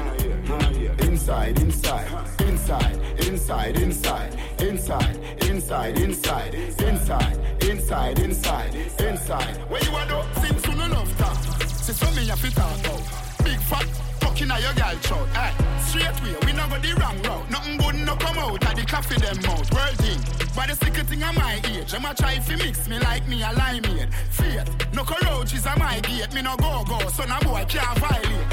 [0.98, 2.08] Inside, inside.
[2.40, 4.34] Inside, inside, inside.
[4.60, 6.54] Inside, inside, inside.
[6.82, 8.74] Inside, inside, inside.
[8.98, 9.56] Inside.
[9.70, 10.26] Where you are though?
[10.40, 11.62] Since love talk.
[11.62, 13.44] See so me a fit about.
[13.44, 13.86] Big fat
[14.24, 15.28] fucking a your girl throat.
[15.36, 15.52] Hey,
[15.84, 17.50] straight way, we no go the wrong route.
[17.50, 19.68] Nothing good no come out of the coffee them mouth.
[19.74, 20.20] World thing.
[20.56, 23.42] But the secret thing of my age, them a try fi mix me like me
[23.42, 24.12] a limeade.
[24.30, 26.32] Faith, no cockroaches a my gate.
[26.34, 28.50] Me no go go, so no boy can't violate.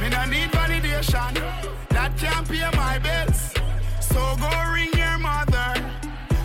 [0.00, 1.32] Me no need validation,
[1.88, 3.54] that can't pay my bills.
[4.00, 5.70] So go ring your mother,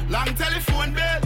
[0.09, 1.20] long telephone bill.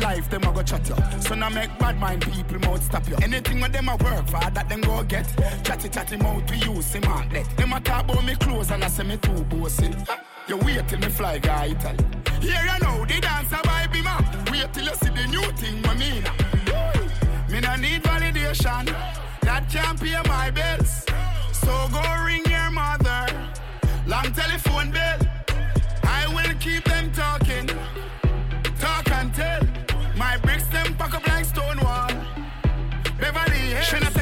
[0.00, 0.96] Life, them a go chat you.
[1.20, 3.16] So now make bad mind people mouth stop you.
[3.22, 5.26] Anything with them a work for that them go get.
[5.64, 7.48] Chatty chatty mouth we use him on let.
[7.56, 9.90] Them a talk about me clothes and I say me too bossy.
[10.48, 12.04] You wait till me fly guy Italy.
[12.40, 13.56] Here you know the dancer
[13.96, 14.50] him up.
[14.50, 16.24] Wait till you see the new thing me mean.
[17.50, 18.86] Me no need validation.
[19.42, 21.04] That can't pay my bills.
[21.52, 23.26] So go ring your mother.
[24.06, 25.20] Long telephone bill.
[26.04, 27.45] I will keep them talking.
[33.88, 34.15] Beverly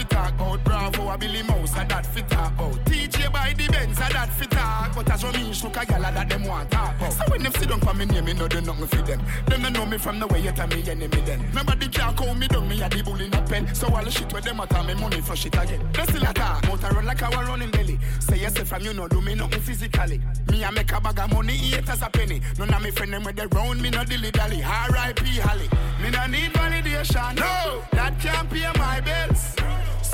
[0.00, 0.64] Fit talk about.
[0.64, 2.72] Bravo, a Billy Mouse, a that fit talk about.
[2.86, 4.94] TJ by the Benz, a that fit talk.
[4.94, 7.12] But as me look a gal a that them want talk about.
[7.12, 9.20] So when them sit down for me name, me know do nothing for them.
[9.46, 11.44] Them don't know me from the way you tell me enemy then.
[11.52, 13.74] Nobody can call me down, me a the bull in a pen.
[13.74, 15.86] So all the shit where them a tell me money flush it again.
[15.92, 17.98] They still a talk, motor run like our running belly.
[18.20, 20.22] Say yes, say from you know do me nothing physically.
[20.50, 22.40] Me a make a bag of money, eat as a penny.
[22.58, 24.62] None of me friend them with the round, me no dilly dally.
[24.64, 25.40] R.I.P.
[25.40, 25.68] Holly.
[26.02, 27.36] Me no need validation.
[27.36, 29.56] No, that can't pay my bills.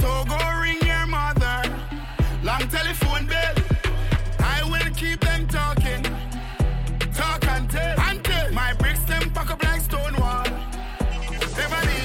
[0.06, 1.58] So go ring your mother.
[2.44, 3.56] Long telephone bill.
[4.38, 6.02] I will keep them talking.
[7.18, 7.42] Talk.
[7.48, 7.68] And
[8.24, 8.52] tell.
[8.52, 10.46] My bricks them pack up like stone wall.
[11.56, 12.00] Beverly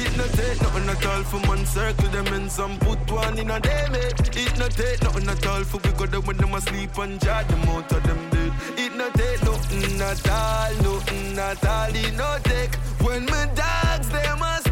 [0.00, 3.50] It no take nothing at all for man circle them in some put one in
[3.50, 4.36] a day mate.
[4.44, 7.44] It no take nothing at all for we go them when them asleep and jar
[7.44, 8.52] them out of them bed.
[8.76, 11.94] It no take nothing at all, nothing at all.
[11.94, 12.74] It no take
[13.04, 14.65] when my dogs them a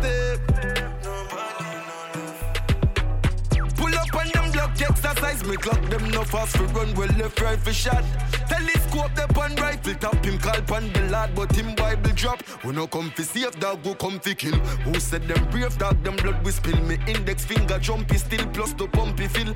[5.43, 8.05] me clock them no fast for run well left right for shot.
[8.49, 12.43] Telescope the pan rifle top him call pan the lad, but him Bible drop.
[12.65, 14.59] We no come fi save dog, go come fi kill.
[14.87, 16.81] Who said them brave dog, them blood we spill.
[16.83, 19.55] Me index finger jumpy still plus the pumpy feel.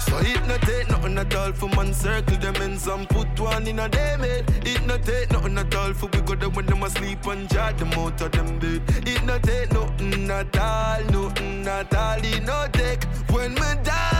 [0.00, 3.66] So it no take nothing at all for man circle them in some put one
[3.66, 4.44] in a day mate.
[4.66, 7.72] It no take nothing at all for we go them when them asleep and jar
[7.72, 8.82] them out of them bed.
[9.08, 12.18] It no take nothing at all, nothing at all.
[12.24, 14.19] It no take when my dogs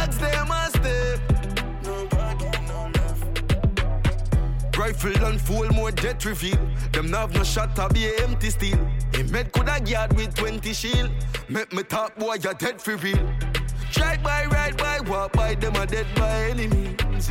[4.80, 6.56] Rifle and full more jet reveal.
[6.92, 8.78] Them nav no shot to be empty steel.
[9.12, 11.10] A med coulda guard with 20 shield.
[11.50, 13.59] Make me top boy you dead for real.
[13.92, 17.28] Drive by, ride by, walk by, them a dead by any means.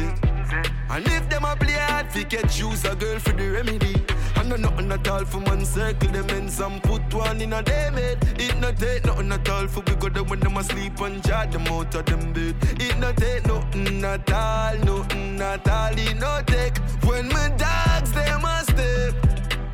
[0.90, 3.96] And if them a play hard, fi catch use a girl for the remedy.
[4.36, 7.64] And no nothing at all for man circle them in some put one in a
[7.64, 8.18] day mate.
[8.38, 11.46] It no take nothing at all for we go them when them asleep and jar
[11.48, 12.56] them out of them bed.
[12.80, 15.98] It no take nothing at all, nothing at all.
[15.98, 19.16] It no take when my dogs them a step.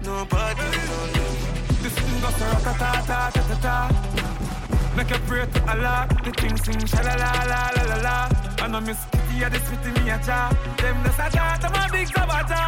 [0.03, 0.61] Nobody.
[1.81, 4.14] This thing goes to rat-a-ta-ta-ta-ta-ta.
[4.95, 7.33] Make you pray to Allah, the thing sing sha la la
[7.75, 8.29] la la.
[8.63, 10.55] I know Miss Kitty a this with me a cha.
[10.77, 12.61] Them the sata, them a big sabata.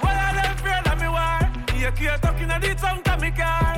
[0.00, 1.38] What are them afraid of me war?
[1.76, 3.76] You keep talking a the tongue to me car.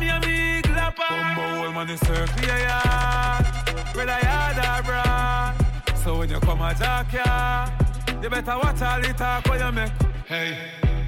[0.00, 1.08] Me a me glapper.
[1.08, 3.46] Bumbo old man in circle yard.
[3.94, 5.54] Whether yard or broad.
[6.02, 7.70] So when you come a jack ya,
[8.20, 9.92] you better watch all the talk when you make.
[10.26, 10.58] Hey.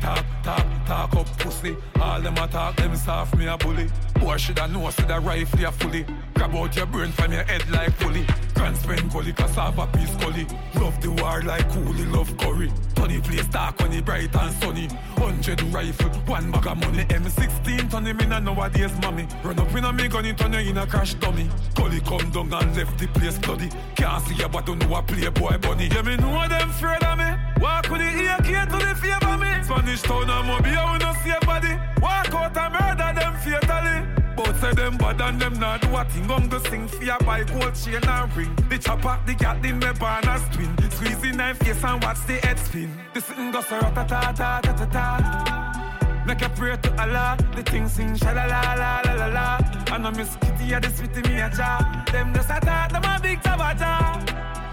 [0.00, 1.76] Talk, talk, talk up pussy.
[2.00, 3.88] All them a talk, them soft me a bully.
[4.24, 6.06] Boy shoulda know see the rifle ya fully.
[6.32, 8.24] Grab out your brain from your head like pulley.
[8.54, 10.46] Grand spend gully, cassava piece gully.
[10.80, 12.72] Love the war like coolie, love curry.
[12.94, 14.86] Tony place dark when it bright and sunny.
[15.18, 17.04] Hundred rifle, one bag of money.
[17.04, 19.28] M16 ton him in a nowadays mommy.
[19.42, 21.46] Run up in a me gun, turn you in a crash dummy.
[21.74, 23.68] Gully come down and left the place bloody.
[23.94, 25.88] Can't see ya but don't know a playboy bunny.
[25.92, 27.28] Yeah me know them afraid of me.
[27.60, 29.52] Walk with the AK to the favor me.
[29.64, 31.76] Spanish town and mobile we no see a body.
[32.00, 34.03] Walk out and murder them fatally.
[34.36, 36.26] Both say them bad and them not do a thing.
[36.26, 38.54] Gon' go sing fear by gold chain and ring.
[38.68, 40.90] The chopper, the cat in me barn a twin.
[40.90, 42.90] Squeezing knife face and watch the head spin.
[43.12, 46.24] This thing goes a ta ta ta ta ta ta.
[46.26, 49.58] Make a prayer to Allah, the thing sing sha la la la la la la.
[49.92, 52.04] I Miss Kitty a this with me a cha.
[52.10, 54.18] Them just a talk, them a big tabata.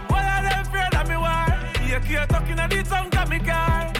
[0.09, 1.45] What are them afraid of me war?
[1.87, 3.90] You keep talking a the tongue to me car.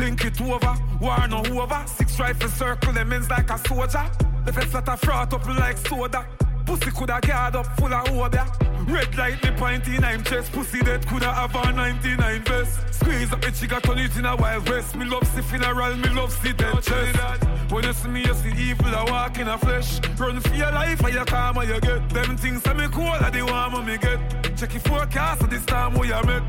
[0.00, 1.84] Think it over, war no over.
[1.86, 4.10] Six rifle circle them ends like a soldier.
[4.46, 6.26] The fence that I froth up like soda.
[6.64, 8.50] Pussy coulda guard up full of obeah.
[8.88, 10.52] Red light me pointy nine chest.
[10.52, 12.94] Pussy dead coulda have a 99 vest.
[12.94, 14.96] Squeeze up the chica turn it in a wild west.
[14.96, 17.44] Me love see funeral, me love see dead chest.
[17.70, 20.00] When you see me, you see evil a walk in a flesh.
[20.18, 22.08] Run for your life, or you calm or you get.
[22.08, 24.18] Them things say me cool, or the warm me get.
[24.56, 26.42] Check your forecast, of this time where you met.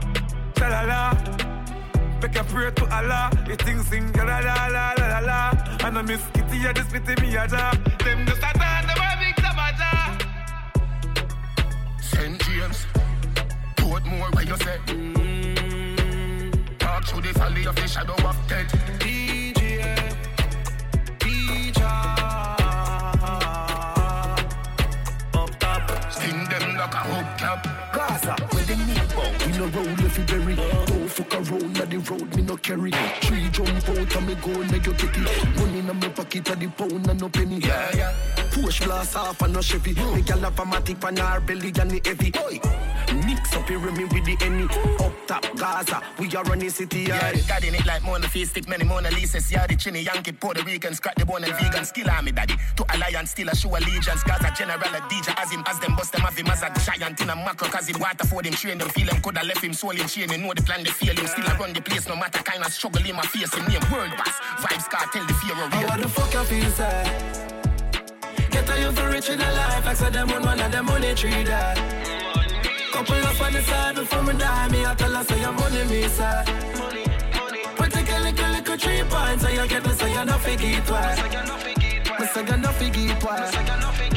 [0.56, 1.61] Cha la la.
[2.22, 3.32] Make a prayer to Allah.
[3.48, 5.42] The thing sing la la la la la la la.
[5.84, 7.74] And I miss Kitty, yeah, this pity me a job.
[8.04, 9.92] Them just a dance, them a big sabata.
[12.00, 12.40] St.
[12.44, 12.86] James,
[13.76, 14.78] Portmore, where you say?
[14.86, 18.72] Mm, talk Walk through the valley of the shadow of death.
[19.00, 19.82] DJ,
[21.18, 21.82] DJ.
[25.34, 26.12] Up top.
[26.12, 27.60] Sting them like a hubcap.
[27.96, 29.32] Gaza, where the need bow.
[29.48, 30.91] We no roll if you bury.
[31.32, 32.92] Fuck around at the road, me no carry.
[33.22, 35.56] Three jump out and me go you get it.
[35.56, 37.60] Money in my pocket at the pound and no penny.
[37.60, 38.16] Yeah, yeah.
[38.52, 39.94] Push blast off and no Chevy.
[39.94, 42.34] Me gal have a matic on her belly and the heavy.
[42.38, 42.92] Oi.
[43.26, 44.68] Mix up here me with the enemy.
[45.00, 48.50] Up top Gaza, we are running city Yeah, the daddy in it like Mona Face,
[48.50, 49.52] stick many Mona Lisa's.
[49.52, 51.86] Yeah, the chinny Yankee, Puerto Rican, scratch the bone and vegan.
[51.86, 52.56] Skill army daddy.
[52.78, 54.24] To alliance, still a show allegiance.
[54.24, 57.22] Gaza general, a DJ, as him, as them bust them, have him as a giant
[57.22, 57.68] in a macro.
[57.68, 59.22] Cause him water for them, train them, feel him.
[59.22, 61.28] Coulda left him soul in chain, you know the plan, they feel him.
[61.28, 63.54] Still I run the place, no matter kind of struggle in my face.
[63.54, 66.02] Him name, world boss, Vybz, Kartel, the fear of How real.
[66.02, 67.04] the fuck you feel, say?
[68.50, 71.44] Get a youth rich in a life, like them one man and them money tree
[71.44, 71.78] that.
[72.92, 75.84] Couple up on the side before me die, me I tell her say your money
[75.86, 76.44] me say.
[77.78, 81.22] Put a little, little three points, so you get me, so you not it twice.
[82.20, 84.11] Me say you not figure it twice.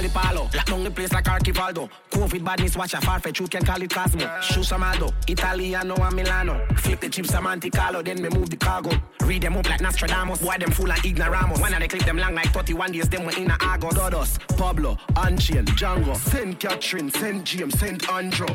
[0.00, 1.90] Call it Palo, lock the place like Archivaldo.
[2.10, 4.40] COVID badness, watch a far fetch, you can call it Cosmo.
[4.40, 6.66] Shoe Samado, Italiano and Milano.
[6.76, 8.90] Flip the chips a Monte Carlo, then me move the cargo.
[9.20, 11.60] Read them up like Nostradamus, boy them full of ignoramos.
[11.60, 13.90] One of they clip them long like 31 days, them we in a Argo.
[13.90, 16.58] Dodos, Pablo, Anchiel, Django, St.
[16.58, 17.44] Catherine, St.
[17.44, 18.08] James, St.
[18.08, 18.46] Andrew.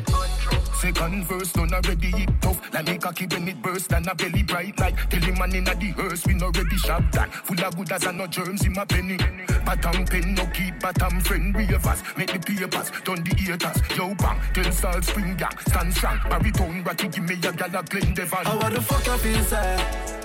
[0.80, 2.60] Second verse done already it tough.
[2.72, 5.74] Like me cocky when it burst and a belly bright like Tell him man inna
[5.74, 6.26] the hearse.
[6.26, 7.32] We no ready shop that.
[7.32, 9.16] Full of good as and no germs in my penny.
[9.64, 11.54] Bottom pen no keep bottom friend.
[11.56, 13.96] Ravers Make the papers done the haters.
[13.96, 17.82] Yo bang tell salt spring gang stand strong Baritone ratty give me a gal a
[17.82, 20.16] plain devil How the fuck you feel, say?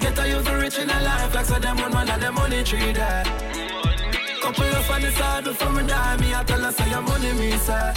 [0.00, 2.64] Get a youth rich in a life, like say them one man and them money
[2.64, 3.26] tree that.
[4.42, 7.32] Couple up on the side before me die, me I tell her say your money
[7.34, 7.92] me say.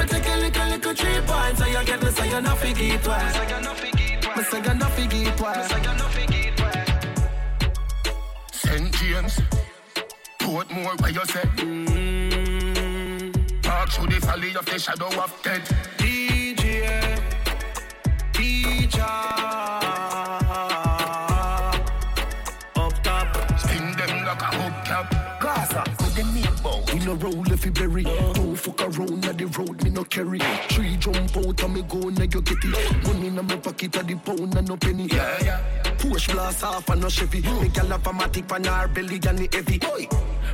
[0.00, 3.02] Put a little, little three points, so you get me, so you not figure it
[3.02, 3.34] twice.
[4.36, 5.68] Me say you not figure it twice.
[8.52, 8.92] St.
[8.94, 9.40] James
[10.38, 13.36] Portmore where you say mm.
[13.66, 17.18] Walk through the valley of the shadow of death DJ,
[18.32, 19.00] DJ.
[22.76, 23.36] Up top.
[23.58, 26.82] Sting them like a hubcap Gaza, where the need bow.
[26.92, 28.04] We no roll if you bury.
[28.04, 30.38] Don't fuck around at the road, me no carry.
[30.68, 33.06] Three jump out and me go and you get it.
[33.06, 35.06] Money in my pocket at the pound and no penny.
[35.06, 35.60] Yeah, yeah.
[35.98, 37.42] Push blast off and no Chevy.
[37.42, 39.80] Me gal have a matic on her belly and the heavy.
[39.86, 40.08] Oi.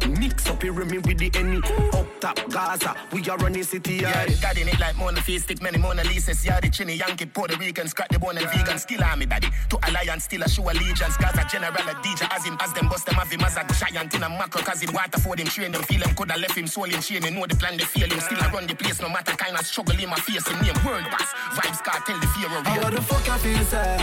[0.09, 1.61] Mix up here me with the enemy.
[1.93, 5.63] Up top Gaza, we are running city Yeah, daddy in it like Mona Face, stick
[5.63, 6.45] many Mona Lisa's.
[6.45, 8.79] Yeah, the chinny Yankee, Puerto Rican, scratch the bone and vegan.
[8.79, 9.49] Skill army daddy.
[9.71, 11.17] To alliance, still a show allegiance.
[11.17, 14.15] Gaza general, a DJ, as him, as them bust them, have him as a giant
[14.15, 14.63] in a macro.
[14.63, 16.15] Cause him water for them, train them, feel him.
[16.15, 18.21] Coulda left him soul in chain, you know the plan, they feel him.
[18.21, 20.47] Still I run the place, no matter kind of struggle in my face.
[20.47, 22.91] Him name, world boss, Vybz, Kartel, the fear of How real.
[22.91, 23.97] the fuck you feel, say?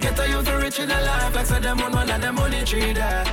[0.00, 2.64] Get a youth rich in a life, like say them one man and them money
[2.64, 3.26] tree that.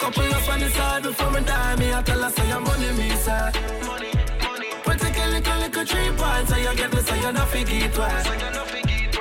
[0.00, 2.92] Couple up on the side before me die, me I tell her say your money
[2.92, 3.50] me say.
[4.84, 8.28] Put a little, little three points, so you get me, so you not it twice.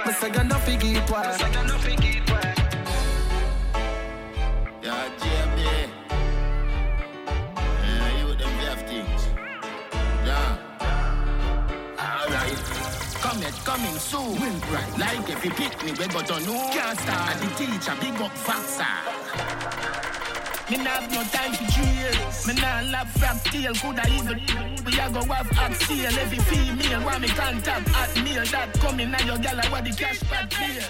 [0.05, 1.88] Me say you not figure it twice.
[13.69, 14.33] Coming soon.
[14.73, 14.97] Right.
[14.97, 16.27] Like if you pick me, we got.
[16.27, 16.99] Can't.
[17.07, 19.78] And the teacher, big up Faxa.
[20.69, 22.13] Me nah have no time for jail.
[22.45, 23.73] Me nah love frog tail.
[23.73, 24.39] Coulda even
[24.85, 26.19] we a go have sale.
[26.19, 28.45] Every female want me contact at mail.
[28.45, 30.83] That coming now your gal what the cash back bill.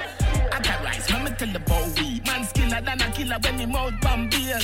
[0.52, 2.20] I got rise, me tell the boy.
[2.28, 4.60] Man skiller than a killer when me mouth bomb bail.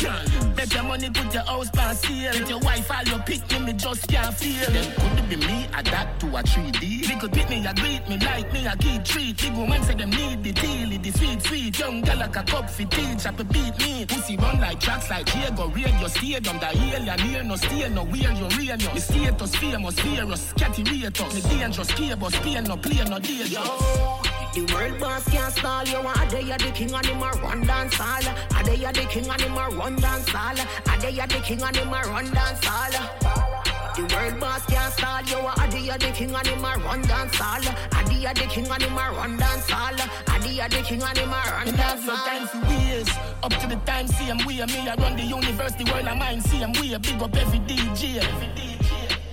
[0.53, 2.33] Bet your money put your house on sale.
[2.33, 4.69] With your wife all your pick me, me just can't feel.
[4.69, 7.07] Then could be me adapt to a 3D?
[7.07, 9.37] Little pick me, a greet me like me, a keep treat.
[9.37, 11.79] Big woman say them need the deal, the sweet sweet.
[11.79, 14.05] Young gal like a cup for teach, up beat me.
[14.05, 16.59] Pussy run like tracks like Diego, radio stadium.
[16.59, 18.93] The alien here no stay no where you real no.
[18.93, 21.33] Me status famous, virus, catty ratos.
[21.35, 23.59] Me dangerous, cable, spear no play no danger.
[24.55, 25.97] The world boss can't stall you.
[25.97, 28.27] Are they the king and him a run dance all?
[28.55, 30.59] Are they the king and him a run dance all?
[30.59, 33.54] Are they the king and him a run dance all?
[33.95, 35.39] The world boss can't stall you.
[35.71, 37.61] They are the king and him a run dance all?
[37.61, 39.95] They are the king and him a run dance all?
[40.41, 42.25] They are the king and him a run dance no all?
[42.25, 43.09] time for ways.
[43.41, 44.65] Up to the time, same way.
[44.65, 46.97] Me, I run the universe, the world, I mine, same way.
[46.97, 48.74] Big up every DJ.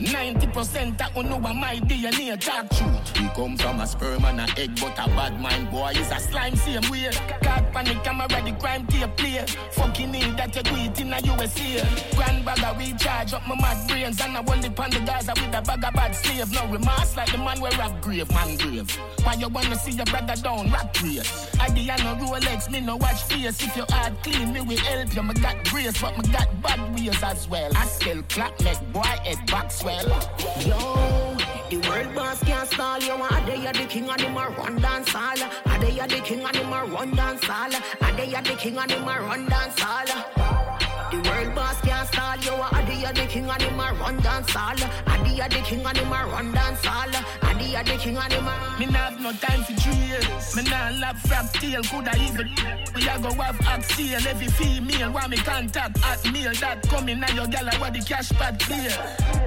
[0.04, 3.20] 90% that you know what my DNA talk truth.
[3.20, 6.18] We come from a sperm and a egg, but a bad mind boy is a
[6.18, 7.10] slime same way.
[7.42, 9.44] God panic, I'm already crime tape play.
[9.72, 11.86] Fucking need that you do it in a USA.
[12.16, 15.62] Grand bagger, we charge up my mad brains and I on the Gaza with a
[15.62, 16.52] bag of bad slave.
[16.52, 18.90] No remorse like the man where rap grave, man grave.
[19.22, 21.28] Why you wanna see your brother down, rap grave?
[21.60, 23.62] I the no Rolex, me no watch face.
[23.62, 25.22] If your heart clean, me will help you.
[25.22, 27.70] Me got grace, but me got bad ways as well.
[27.76, 29.91] I still clap, make boy head back swell.
[29.92, 31.36] Yo,
[31.68, 33.12] the world boss can't stall you.
[33.12, 35.42] Are they the king and him a run dance all?
[35.66, 37.74] Are they are the king and him a run dance all?
[38.00, 40.91] Are they are the king and him a run dance all?
[41.12, 42.56] The world boss can't stall you.
[42.86, 44.74] They are the king and him a run dance all?
[44.74, 47.12] They are the king and him a run dance all?
[47.58, 50.56] They are the king and him a Me not have no time for cheers.
[50.56, 51.82] Me not love frap tail.
[51.82, 52.48] Coulda even
[52.94, 54.26] we a go have oxtail.
[54.26, 56.52] Every female want me contact at meal.
[56.60, 58.96] That coming now your gal where the cash pad clear.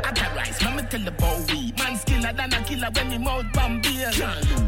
[0.05, 3.45] Authorize, me me tell the boy we man skiller than a killer when me mouth
[3.53, 4.11] bomb beer.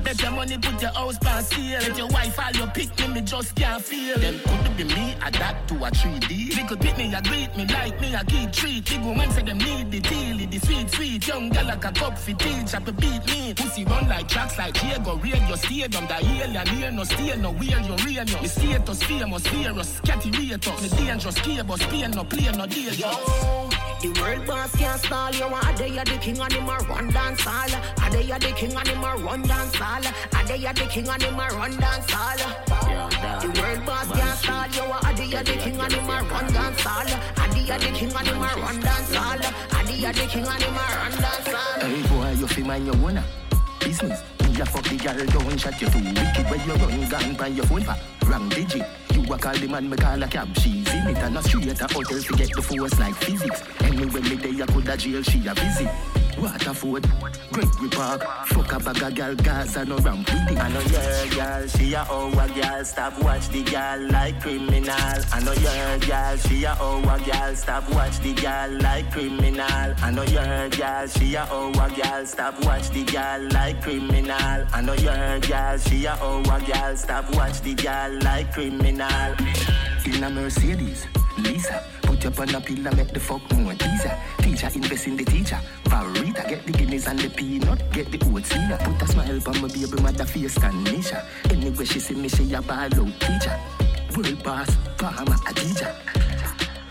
[0.03, 1.79] Bet your money put your house on sale.
[1.79, 4.17] Let your wife all your pick me, me just can't feel.
[4.17, 6.55] Them could be me adapt to a 3D.
[6.55, 8.85] They could pick me, a greet me like me, a key treat.
[8.85, 11.27] Big woman say them need the deal, the sweet sweet.
[11.27, 13.53] Young gal like a cup for teacher to beat me.
[13.53, 16.07] Pussy run like tracks like Diego Radio stadium.
[16.07, 18.41] The alien here no stay no where you real no.
[18.41, 20.81] Me status famous, virus, catty rate us.
[20.81, 23.67] Me dangerous, cable, Spain no play no dangerous.
[23.99, 25.45] The world boss can't stall you.
[25.45, 27.73] Are they are the king and him a run dance all?
[28.03, 30.05] Are they are the king and him a run dance all?
[30.35, 32.37] Are they are the king and him a run dance all?
[33.41, 34.91] The world boss can't stall you.
[34.91, 37.01] Are they are the king and him a run dance all?
[37.01, 39.41] Are they are the king and him a run dance all?
[39.77, 41.79] Are they are the king and him a run dance all?
[41.79, 43.23] Hey boy, you feel mind your owner.
[43.79, 44.21] Business.
[44.57, 47.65] You fuck the girl, don't shut your too wicked when you run gun by your
[47.65, 48.16] phone.
[48.27, 48.85] Wrong digit.
[49.13, 50.47] You a call the man, me call a cab.
[50.59, 53.63] She's in it and a straight a hotel to get the force like physics.
[53.81, 55.89] Anyway, me day I could a jail, she a visit.
[56.37, 57.09] Waterford,
[57.51, 60.57] Gregory Park, fuck a bag of gal, Gaza no ramp with it.
[60.59, 62.85] I know your girl, she a our girl.
[62.85, 64.93] Stop watch the girl like criminal.
[65.33, 67.55] I know your girl, she a our girl.
[67.55, 69.95] Stop watch the girl like criminal.
[69.97, 72.25] I know your girl, she a our girl.
[72.25, 74.67] Stop watch the girl like criminal.
[74.73, 76.95] I know your girl, she a our girl.
[76.95, 79.35] Stop watch the girl like criminal.
[80.05, 81.05] In a Mercedes,
[81.37, 84.17] Lisa, put your on a pillar, make the fuck more teaser.
[84.39, 85.59] Teacher invest in the teacher.
[85.85, 88.77] Farita, get the guineas and the peanut, get the in her.
[88.77, 91.25] Put a smile on my baby mother face, Tanisha.
[91.51, 93.59] Anyway, she see me, she a ball out teacher.
[94.15, 95.95] World boss, farmer, a teacher.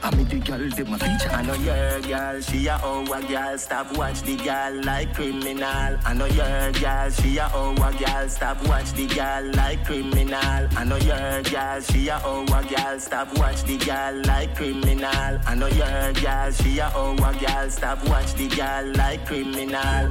[0.07, 1.31] I'm the girl, them a feature.
[1.31, 3.59] I know your girl, she a our girl.
[3.59, 5.99] Stop watch the girl like criminal.
[6.05, 8.29] I know your girl, she a our girl.
[8.29, 10.69] Stop watch the girl like criminal.
[10.77, 13.01] I know your girl, she a our girl.
[13.01, 15.41] Stop watch the girl like criminal.
[15.45, 17.71] I know your girl, she a our girl.
[17.71, 20.09] Stop watch the girl like criminal.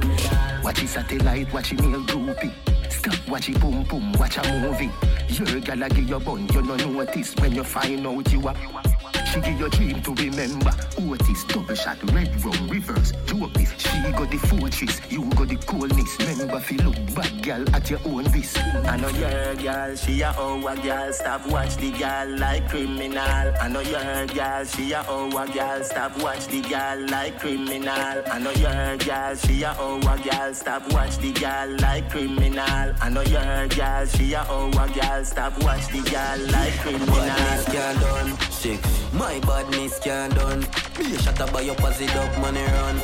[0.62, 2.52] Watch it satellite, watch it meal groupie.
[2.92, 4.90] Stop watch it boom boom, watch a movie.
[5.28, 8.56] Your girl a give your bun, you no notice when you find out you are.
[9.36, 10.72] She give your dream to remember.
[10.98, 13.70] Otis, double shot, red rum, reverse, joke this.
[13.76, 16.18] She got the fortress, you got the coolness.
[16.20, 18.58] Remember, feel look bad, girl, at your own risk.
[18.58, 21.12] I know your girl, she a our girl.
[21.12, 23.52] Stop watch the girl like criminal.
[23.60, 25.84] I know your girl, she a our girl.
[25.84, 28.22] Stop watch the girl like criminal.
[28.32, 30.54] I know your girl, she a our girl.
[30.54, 32.94] Stop watch the girl like criminal.
[33.02, 35.24] I know your girl, she a our girl.
[35.24, 37.64] Stop watch the girl like criminal.
[37.66, 38.96] can't done six.
[39.26, 40.60] My badness can't done.
[40.96, 42.96] Be a shot by your pussy dog money run.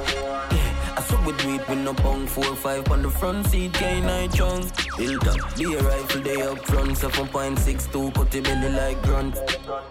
[0.54, 4.06] Yeah, I suck with weed with no bong four five on the front seat, gain
[4.06, 4.66] night chunk.
[4.66, 9.02] Up, be a rifle day up front, seven point six two, cut the belly like
[9.02, 9.36] grunt.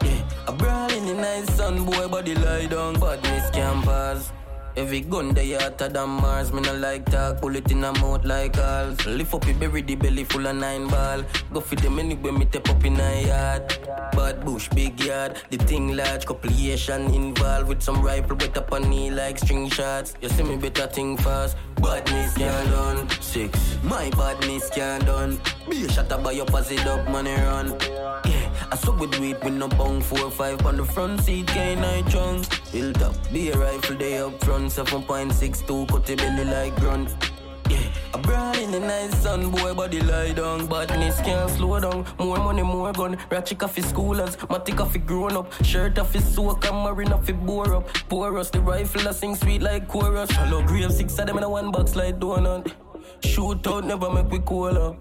[0.05, 4.31] Yeah, a brawl in the nice sun, boy body lie down, badness can't pass.
[4.77, 8.23] Every gun they hotter than Mars, me no like talk, pull it in a mouth
[8.23, 9.05] like alls.
[9.05, 11.23] Lift up your berry, the belly full of nine ball.
[11.51, 13.77] Go for them anyway, me tap up in a yard.
[14.13, 18.89] Bad bush, big yard, the thing large, couple involved with some rifle, wet up on
[18.89, 20.13] knee like string shots.
[20.21, 23.09] You see me better think fast, badness can't done.
[23.21, 25.39] Six, my badness can't done.
[25.69, 27.75] Be a shot by your pussy dog money run.
[28.25, 32.07] Yeah, I suck with weed with no bong four five on the front seat, night
[32.09, 32.45] chunk.
[32.71, 37.09] Built up, be a rifle day up front, 7.62, cut the belly like grunt.
[37.71, 40.67] Yeah, a brawl in the nice sun, boy body lie down.
[40.67, 42.05] Badness can't slow down.
[42.19, 43.17] More money, more gun.
[43.29, 45.47] Ratchet coffee schoolers, matic coffee grown up.
[45.63, 47.87] Shirt off his soak and marine off bore up.
[48.09, 50.29] Pour us the rifle, I sing sweet like chorus.
[50.31, 52.73] Hello, grave six of them in a one box like donut.
[53.23, 54.95] Shoot out, never make we cool up.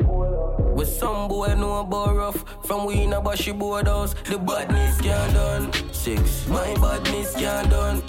[0.76, 2.44] With some boy know about rough.
[2.64, 5.92] From we in a bushy boardhouse, the badness can't done.
[5.92, 8.02] Six, my badness can't done.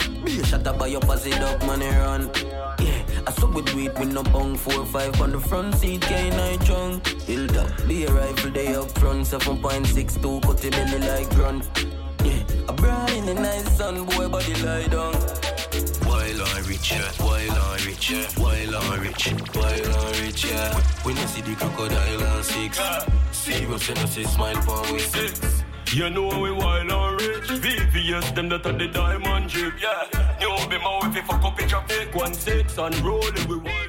[0.45, 2.29] Shut up by your pussy dog money run.
[2.79, 6.35] Yeah, I suck with weed with no bong four five on the front seat, can't
[6.35, 7.03] I drunk?
[7.27, 10.99] Build up, be a rifle day up front, seven point six two, cut the belly
[10.99, 11.69] like grunt.
[12.23, 15.13] Yeah, a bright in the nice sun, boy body lie down.
[16.05, 17.11] Wild on rich, yeah.
[17.19, 18.27] Wild on rich, yeah.
[18.37, 20.79] Wild on rich, wild on rich, yeah.
[21.03, 22.79] When you see the crocodile on six,
[23.31, 25.63] see what's in us, smile for we six.
[25.93, 27.49] You know we wild and rich.
[27.49, 30.07] VVS, them that are the diamond drip, yeah.
[30.39, 33.80] You be my wife if I copy traffic, one six and roll it, we wild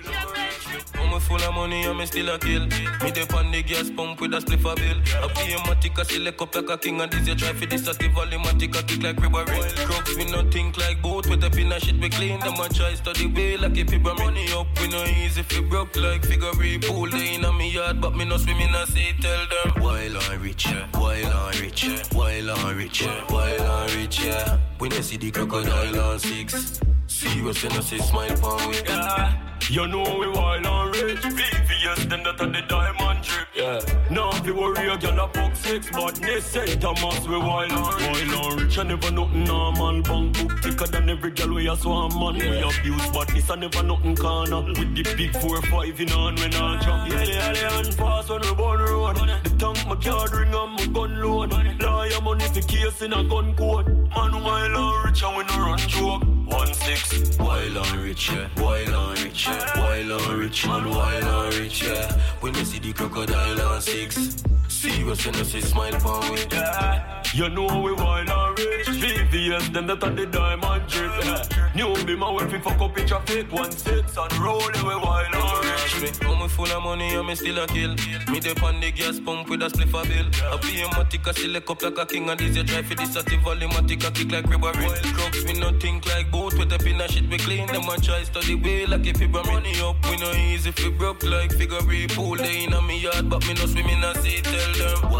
[1.13, 2.67] I'm full of money and me still a kill.
[2.67, 4.99] Me dep on the gas pump with a spliff a bill.
[5.21, 7.87] I a matic a select up like a king and this you try for this
[7.87, 9.61] a the volumatic a kick like ribbery.
[9.85, 12.41] Crooks we not think like boat with a pin and shit we clean.
[12.41, 14.67] Them a try study way like if it money up.
[14.81, 18.25] We no easy fi broke like figure pool day in a me yard but me
[18.25, 19.13] no swim in a sea.
[19.21, 20.67] Tell them Wild and rich.
[20.95, 21.89] Wild and rich.
[22.15, 23.07] Wild and rich.
[23.29, 24.59] Wild and rich, yeah.
[24.79, 26.81] When you see the crocodile on six,
[27.23, 28.77] see what's in us, say smile for we.
[28.83, 29.39] Yeah.
[29.71, 31.19] You know we wild and rich.
[31.19, 33.52] VVS, them that are the diamond drip.
[33.63, 33.79] Yeah.
[34.11, 37.71] Now if you worry, a girl a fuck six, but they say Thomas we wild
[37.71, 38.31] rich.
[38.31, 40.03] Wild and rich, I never nothing normal.
[40.03, 42.35] Bang book thicker than every girl we a swan man.
[42.43, 44.63] We abuse, but this I never nothing corner.
[44.63, 47.13] With the big four five in on when I jump.
[47.13, 49.17] Yeah, yeah, yeah, and pass on the bun road.
[49.45, 51.53] The tank my card ring and my gun load.
[51.81, 53.87] Lawyer money for case in a gun code.
[53.87, 56.23] Man wild and rich and we no run joke.
[56.47, 57.39] One six.
[57.39, 58.49] Wild and rich, yeah.
[58.57, 59.81] Wild and rich, yeah.
[59.81, 60.91] Wild and rich, man.
[60.91, 62.13] Wild and rich, yeah.
[62.41, 64.43] When you see the crocodile on 6
[64.83, 67.23] Serious and you see smile for we yeah.
[67.35, 71.71] You know we wild and rich VVS them that are the diamond drip yeah.
[71.77, 75.33] New beam and we fuck up each in traffic One six and rolling we wild
[75.33, 77.95] and rich Me home full of money and me still a kill
[78.29, 81.29] Me dip on the gas pump with a spliff a bill A be a matic
[81.29, 84.05] I select up like a king And this you try for this at the volumatic
[84.05, 86.59] I kick like rubber ring Drugs we no think like boat.
[86.59, 89.29] With a pin and shit we clean Them a try study way like if you
[89.29, 91.79] money up We no easy if we broke like figure
[92.09, 95.13] pool They in a me yard but me no swimming I see tell Tell them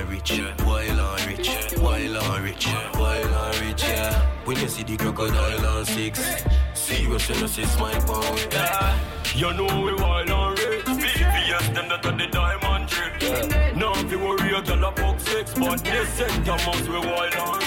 [0.00, 0.40] and rich.
[0.64, 1.48] Wild and rich.
[1.78, 2.66] Wild and rich.
[2.94, 4.26] Wild and rich, yeah.
[4.44, 6.20] When you see the crocodile on six,
[6.74, 8.22] see us, say smile for.
[8.52, 8.98] Yeah.
[9.34, 10.84] You know we wild and rich.
[10.84, 12.90] VVS, them that are the diamond.
[13.20, 13.72] Yeah.
[13.74, 17.34] Now if you worry, a girl a fuck six, but they say Thomas we wild
[17.34, 17.62] and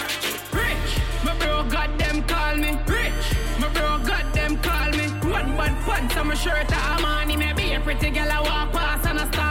[0.53, 0.91] rich.
[1.25, 2.71] My bro got them call me.
[2.87, 3.27] Rich,
[3.59, 5.07] my bro got them call me.
[5.29, 7.35] One bad pants on shirt, a money.
[7.35, 9.42] Maybe a pretty girl I walk past and I stop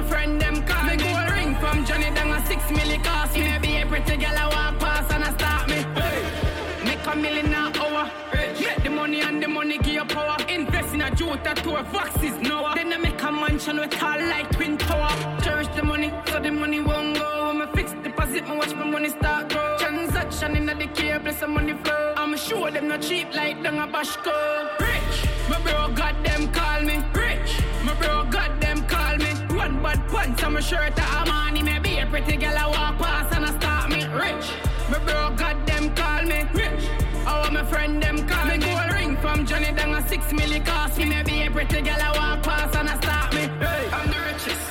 [0.00, 0.96] my friend them call me.
[0.96, 3.42] Gold ring from Johnny Dang a six milli cost me.
[3.42, 5.80] Maybe a pretty girl I walk past and I stop me.
[6.00, 8.10] Hey, make a million an hour.
[8.58, 10.36] Get the money and the money give you power.
[10.48, 12.72] Invest in a Jota tour, Foxes Noah.
[12.76, 15.10] Then I make a mansion with tall like Twin Tower.
[15.42, 17.48] Cherish the money, so the money won't go.
[17.48, 19.76] When I fix deposit, me watch my money start grow.
[19.78, 22.14] Transaction in the cable, some money flow.
[22.16, 24.36] I'm sure them not cheap like Danga Bashko.
[24.80, 25.16] Rich,
[25.50, 26.89] my bro got them call me.
[30.60, 31.62] My shirt, a money.
[31.62, 34.04] Maybe a pretty girl I walk past and I start me.
[34.04, 34.46] Rich,
[34.90, 36.44] my bro got them call me.
[36.52, 36.84] Rich.
[37.24, 40.24] Oh, I want my friend them call me gold ring from Johnny Dang a six
[40.32, 43.88] milli cost me Maybe a pretty girl I walk past and I stop me hey,
[43.92, 44.64] I'm the richest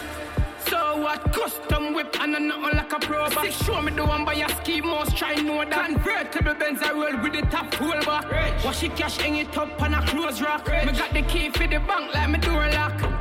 [0.68, 1.32] So what?
[1.32, 4.50] Custom whip and a nothing like a pro Six show me the one by a
[4.58, 8.64] ski most try know that Convertible Benz I roll with the top full back Rich.
[8.66, 10.86] Wash it cash hang it up on a close rock Rich.
[10.88, 13.19] Me got the key for the bank like me door lock me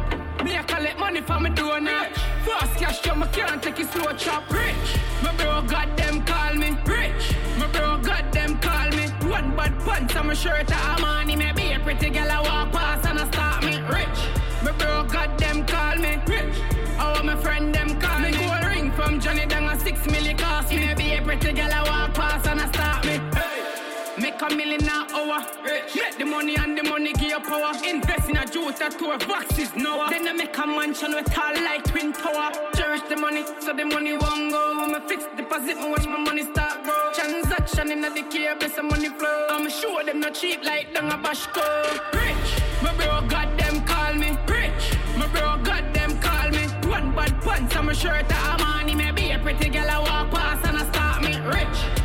[0.68, 2.16] collect money for me doing it.
[2.44, 4.48] Fast cash, so me can't take it slow chop.
[4.50, 4.88] Rich,
[5.22, 6.70] my bro got them call me.
[6.86, 7.24] Rich,
[7.58, 9.06] my bro got them call me.
[9.36, 11.34] One bad pants on my shirt, a money.
[11.36, 13.74] Maybe a pretty girl I walk past and I start me.
[13.96, 14.20] Rich,
[14.62, 16.12] my bro got them call me.
[16.26, 16.56] Rich,
[16.98, 18.30] I want my friend them call me.
[18.32, 20.78] Gold ring from Johnny Dang a six milli cost me.
[20.86, 23.07] Maybe a pretty girl I walk past and I start me.
[24.40, 25.44] Make a million an hour.
[25.64, 25.96] Rich.
[25.96, 27.72] Make the money and the money give you power.
[27.84, 30.06] Invest in a Jota tour, boxes Noah.
[30.10, 32.52] Then I make a mansion with tall like Twin Tower.
[32.76, 34.78] Cherish the money, so the money won't go.
[34.78, 37.10] When I fix deposit, me watch my money start grow.
[37.14, 39.46] Transaction in the cable, some money flow.
[39.50, 41.64] I'm sure them not cheap like Danga Bashko.
[42.14, 44.38] Rich, my bro got them call me.
[44.46, 46.64] Rich, my bro got them call me.
[46.88, 48.94] One bad pants on my shirt, a money.
[48.94, 51.34] Maybe a pretty girl I walk past and I start me.
[51.40, 51.97] Rich,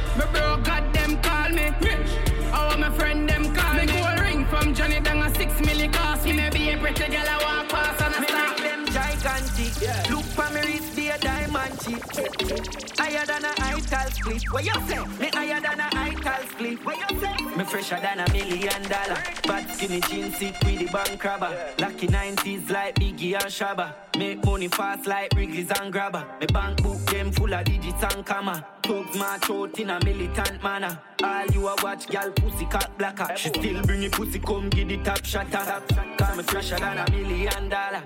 [12.13, 14.43] Higher than a ital split.
[14.51, 15.03] What you say?
[15.19, 16.85] Me higher than a ital split.
[16.85, 17.55] What you say?
[17.57, 19.17] Me fresher than a million dollar.
[19.47, 21.73] Bad skinny jeans sick with the bank robber.
[21.79, 23.93] Lucky 90s like Biggie and Shabba.
[24.17, 26.23] Make money fast like Wrigley's and Grabber.
[26.39, 28.63] Me bank book them full of digits and comma.
[28.83, 30.99] Thugs my throat in a militant manner.
[31.23, 33.35] All you a watch, gal pussy cat blacker.
[33.35, 35.81] She still bring it pussy, come give the top shatter.
[36.17, 38.03] Cause me fresher than a million dollar.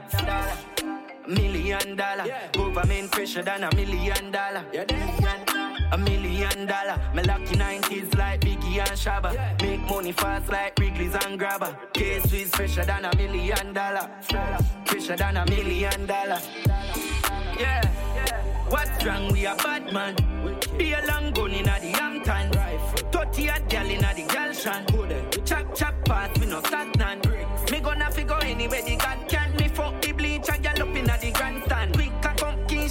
[1.27, 2.25] Million dollar.
[2.25, 2.51] Yeah.
[2.53, 4.63] Government fresher than a million dollar.
[4.71, 4.85] Yeah,
[5.91, 7.01] A million dollar.
[7.13, 9.61] Me lucky 90s like Biggie and Shabba.
[9.61, 11.75] Make money fast like Wrigley's and Grabber.
[11.93, 14.09] Case is fresher than a million dollar.
[14.85, 16.39] Fresher than a million dollar.
[17.59, 17.81] Yeah.
[18.15, 18.43] Yeah.
[18.69, 19.31] What's wrong?
[19.33, 20.15] We a bad man.
[20.77, 22.51] Be a long gun in a the Hampton.
[23.11, 25.45] 30 a gal in a the Galshan.
[25.45, 27.71] Chop chop pass, me no stagnant.
[27.71, 29.26] Me gonna figure anywhere the God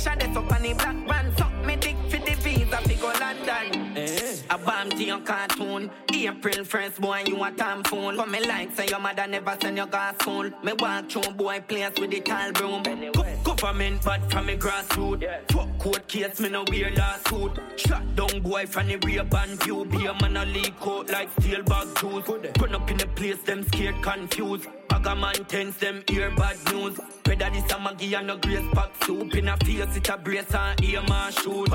[0.07, 1.37] Keisha, that's up on the black man.
[1.37, 3.97] Suck me dick for the visa, figure London.
[3.97, 4.37] Eh.
[4.51, 5.91] A bomb to your cartoon.
[6.15, 8.17] April first, boy, you a tampon.
[8.17, 10.55] Come me like say your mother never send your gas phone.
[10.63, 12.83] Me walk through boy place with the tall broom.
[13.13, 15.51] Co- Government bad from me grassroots.
[15.53, 17.59] Fuck court case, me no wear lawsuit.
[17.77, 19.85] Shot down boy from the rear band view.
[19.85, 22.29] Be a man a leak out like steel bag juice.
[22.61, 24.67] Run up in the place, them scared, confused.
[24.97, 26.99] Bag a man tense, them hear bad news.
[27.27, 30.55] Whether this a Maggie and a grace pack soup in a face, it a brace
[30.55, 31.69] and ear man shoot.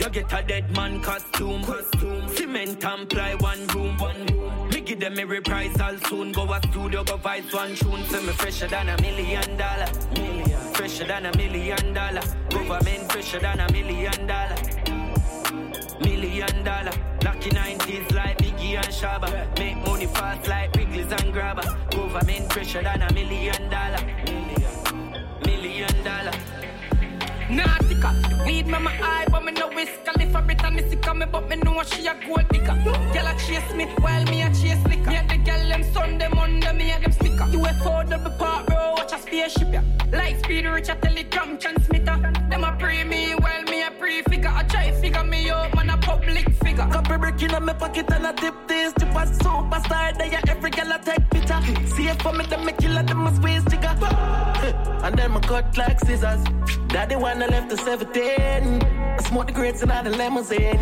[0.00, 1.62] You get a dead man costume.
[1.62, 2.28] costume.
[2.28, 3.96] Cement and ply one room.
[3.98, 4.70] One room.
[4.70, 6.32] Me give them a reprisal soon.
[6.32, 8.04] Go a studio, go vice one tune.
[8.06, 9.88] Say me fresher than a million dollar.
[10.16, 10.60] Million.
[10.74, 12.22] Fresher than a million dollar.
[12.50, 14.56] Government fresher than a million dollar.
[16.00, 16.92] Million dollar.
[17.22, 19.58] Lucky 90s like And Shabba.
[19.58, 21.62] Make money fast like Wrigley's and Grabber.
[21.90, 23.98] Government pressure than a million dollar.
[25.44, 26.32] Million dollar.
[27.48, 28.12] Nautica,
[28.44, 31.56] weed me my eye, but me no Wiz Khalifa Brittany sick of me, but me
[31.56, 32.76] know she a gold digger.
[32.84, 35.10] Girl a chase me, while me a chase liquor.
[35.10, 37.46] Me and the girl them Sunday, Monday, me and them sticker.
[37.56, 39.80] UFO double part, bro, watch a spaceship ya.
[40.12, 42.18] Light speed, rich a telegram transmitter.
[42.50, 44.52] Them a pre me, while me a pre figure.
[44.54, 46.86] I try figure me out, man a public figure.
[46.92, 48.92] Copy brick in my pocket and I dip this.
[48.92, 51.60] Tip a superstar, they a every girl a take picture.
[51.96, 53.96] See it for me, them a killer, them a squeeze jigger.
[55.02, 56.44] And then my cut like scissors.
[56.88, 58.82] Daddy wanna left the 17.
[58.82, 60.80] I smoke the grapes and I the limousine.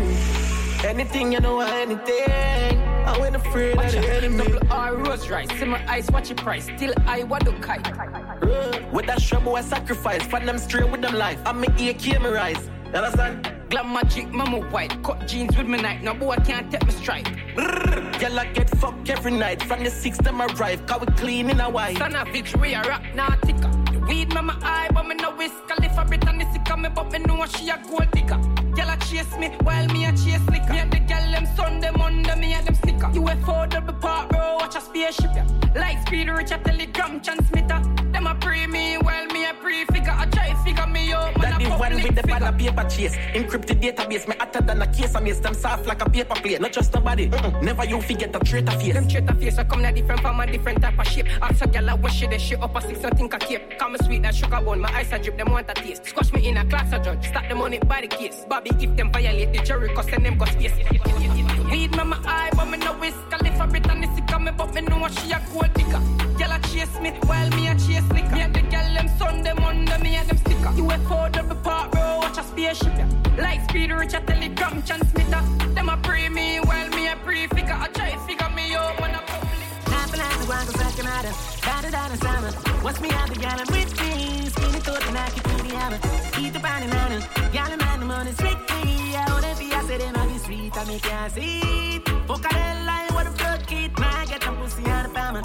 [0.85, 2.79] Anything you know, anything.
[3.07, 4.37] I ain't afraid of the enemy.
[4.37, 6.65] Double R rose rice, see my eyes, watch your price.
[6.75, 7.87] Still I want to kite.
[7.87, 10.23] Uh, with that trouble, I sacrifice.
[10.27, 11.39] Find them straight with them life.
[11.45, 12.69] I'm a AK, me rise.
[12.87, 13.56] You understand?
[13.69, 15.03] Glam magic, mama white.
[15.03, 16.01] Cut jeans with me night.
[16.01, 17.25] No boy can't take me strike.
[17.55, 19.61] Girl, I get fucked every night.
[19.61, 20.85] From the six, them arrive.
[20.85, 21.97] Cause we clean in a white.
[21.97, 23.69] Son of bitch, we a rock nautica.
[23.91, 25.51] The weed mama eye, but me no Wiz.
[25.67, 28.39] Khalifa Brittany sick me, but me know she a gold digger.
[28.75, 30.71] Girl a chase me, while me a chase liquor.
[30.73, 33.07] Me and the girl them Sunday, Monday, me and them sticker.
[33.19, 35.43] UFO double part, bro, watch a spaceship ya.
[35.75, 37.81] Light speed, rich a telegram transmitter.
[38.13, 40.15] Them a pre me, while me a pre figure.
[40.15, 43.15] I try figure me out, man That the one with the bad paper chase.
[43.57, 45.39] Encrypted database, me hotter than a case of mace.
[45.39, 46.61] Them soft like a paper plate.
[46.61, 47.27] Not just nobody.
[47.27, 47.61] Mm-mm.
[47.63, 48.93] Never you forget a traitor face.
[48.93, 51.27] Them traitor face, I come na different from a different type of shape.
[51.41, 53.79] Ask a gal, I wash it, they shit up a six, I think I cape.
[53.79, 56.05] Come sweet, that sugar bone, my eyes a drip, them want a taste.
[56.05, 58.45] Squash me in a class a judge, start the money by the case.
[58.47, 60.73] Bobby, if them violate the jury, cause then them got space.
[61.71, 63.13] Weed me my eye, but me no Wiz.
[63.29, 66.26] Khalifa Brittany sick of me, but me know she a gold digger.
[66.37, 68.35] Girl a chase me, while me a chase liquor.
[68.35, 70.71] And the girl them Sunday, Monday, me and them sticker.
[70.83, 72.93] UFO double part, bro, watch a spaceship.
[73.37, 75.41] Light speed, rich a telegram transmitter.
[75.73, 77.73] Them a pre me, while me a pre figure.
[77.73, 79.21] I try figure me out when I
[79.89, 81.33] Laughing at the ground, cause I can matter.
[81.65, 82.51] Better than a summer.
[82.83, 84.49] What's me out the gallon with me?
[84.49, 85.99] Skinny thought and I keep the hammer.
[86.39, 87.51] Eat the pan and nana.
[87.51, 89.15] Gallon man, the money strictly.
[89.15, 92.07] I would if I said it might be sweet, I make you see it.
[92.27, 92.77] Fuck a
[93.17, 93.97] what a blood kid.
[93.99, 95.41] Man, get some pussy out of palmer.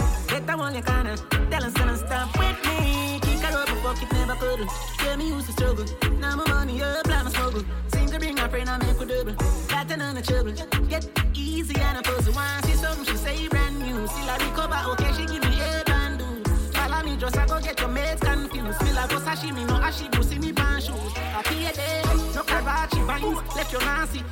[0.63, 1.17] You kinda.
[1.51, 3.19] Tell him, son, stop with me.
[3.21, 4.67] Kick her up, fuck it, never could.
[4.99, 5.85] Tell me who's the struggle.
[6.19, 7.63] Now my money up, like my struggle.
[7.89, 9.35] Seem to bring my friend, I make a double.
[9.69, 10.53] Got none trouble.
[10.89, 12.33] Get easy and a puzzle.
[12.33, 14.07] One see something, she say brand new.
[14.07, 16.45] Still I recover, okay, she give me a brand new.
[16.73, 18.81] Follow me, just I go get your mates confused.
[18.81, 21.13] Still I go sashimi, no ashibu, see me pan shoes.
[21.17, 22.03] I pay a day,
[22.35, 23.57] no Karachi vines.
[23.57, 24.23] Left your Nancy,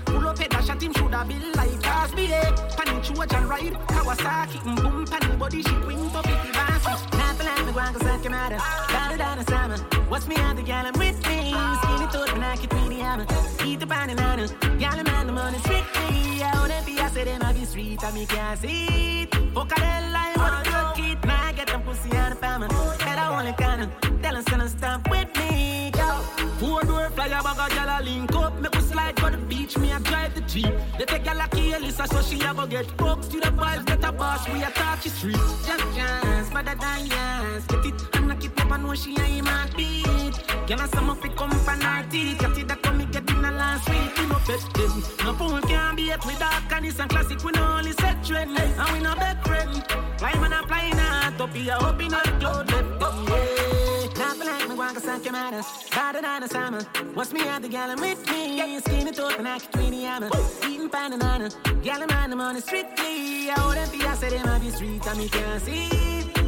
[0.48, 2.26] dash at him, shoulda bill like Cosby.
[2.76, 7.14] Panning Trojan ride, Kawasaki, mm, boom, panning body, she wing, for 50 bouncy.
[7.14, 8.58] Half a line, the ground, cause I can matter.
[8.88, 9.78] Better than a summer.
[10.08, 11.52] What's me out the gallon with me?
[11.82, 13.26] Skinny thought, when I keep me the hammer.
[13.64, 14.48] Eat the pan and nana.
[14.78, 16.42] Gallon man, the money strictly.
[16.42, 19.34] I wouldn't be, I said, them I be sweet, I make you see it.
[19.54, 21.24] Fuck a hell line, what a good kid.
[21.26, 22.70] Man, I get them pussy out of famine.
[22.98, 23.90] Better only cannon.
[24.22, 26.08] Tell them, son, stop with me, go.
[26.60, 28.60] Four door flyer bag a gyal a link up.
[28.60, 28.69] Make
[29.50, 29.76] beach.
[29.76, 30.72] Me a drive the cheap.
[30.98, 34.04] They take a lucky Elisa, so she a go get books to the vibes, get
[34.04, 35.44] a boss, we a touch the street.
[35.66, 37.66] Just chance, better than yes.
[37.66, 40.34] Get it, and knock it I know she ain't my beat.
[40.70, 42.38] I some of it come from our teeth?
[42.38, 45.02] Got it that come me get in the last week, we no pet them.
[45.24, 48.24] No fool can be it with dark, and it's a classic, we no only set
[48.24, 48.56] trend.
[48.56, 49.84] And we no bed friend.
[50.18, 53.69] Fly man a fly not up here, up in a cloud left up, yeah.
[54.44, 55.66] Like me, walk a sack your manners.
[55.90, 56.82] Better than a summer.
[57.14, 58.56] What's me at the gallon with me?
[58.56, 60.30] Yeah, skinny toast and I can tweet the hammer.
[60.66, 61.50] Eating pan and nana.
[61.82, 63.50] Gallon man, I'm on the strictly.
[63.50, 65.88] I wouldn't be, I said them on the street, and me can't see.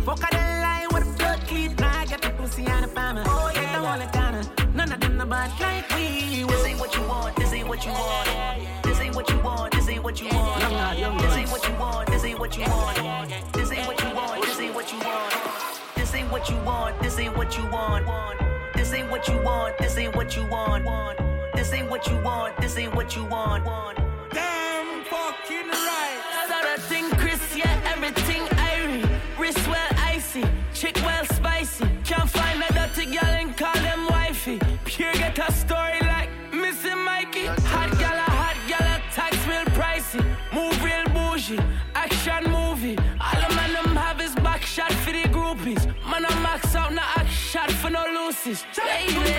[0.07, 1.79] Fuck a line with a blood clip.
[1.79, 3.23] Now I get the pussy on the farmer.
[3.27, 4.33] Oh, yeah, the one kind
[4.75, 6.45] None of them no bad like we.
[6.45, 8.83] This ain't what you want, this ain't what you want.
[8.83, 10.61] This ain't what you want, this ain't what you want.
[10.61, 13.53] Young lad, young This ain't what you want, this ain't what you want.
[13.53, 15.72] This ain't what you want, this ain't what you want.
[16.13, 18.05] This ain't what you want, this ain't what you want.
[18.75, 20.87] This ain't what you want, this ain't what you want.
[21.55, 23.65] This ain't what you want, this ain't what you want.
[24.31, 26.21] Damn fucking right.
[26.51, 29.09] Other thing, Chris, yeah, everything irie.
[29.39, 30.45] Wrist well icy,
[30.75, 31.89] chick well spicy.
[32.05, 32.29] Can't
[47.53, 48.65] shot for no loosies.
[48.75, 49.37] Baby,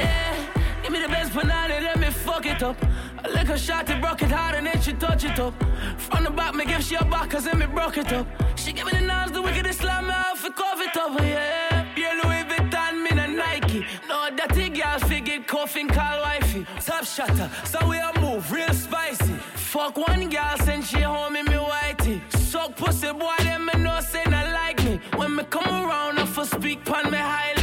[0.84, 2.78] give me the best banana, let me fuck it up.
[3.24, 5.56] A little shot, it broke it hard and then she touch it up.
[5.98, 8.28] From the back, me give she a back, cause then me broke it up.
[8.56, 11.92] She give me the knives, the wickedest slam me off, it cover it up, yeah.
[11.96, 13.84] Pure Louis Vuitton, me no Nike.
[14.08, 16.68] No dirty girl, figure coughing, call wifey.
[16.86, 19.34] Top shutter, so we a move, real spicy.
[19.56, 22.22] Fuck one girl, send she home in me whitey.
[22.38, 25.00] Suck pussy, boy, them me know say not like me.
[25.16, 27.63] When me come around, I for speak pon me highly.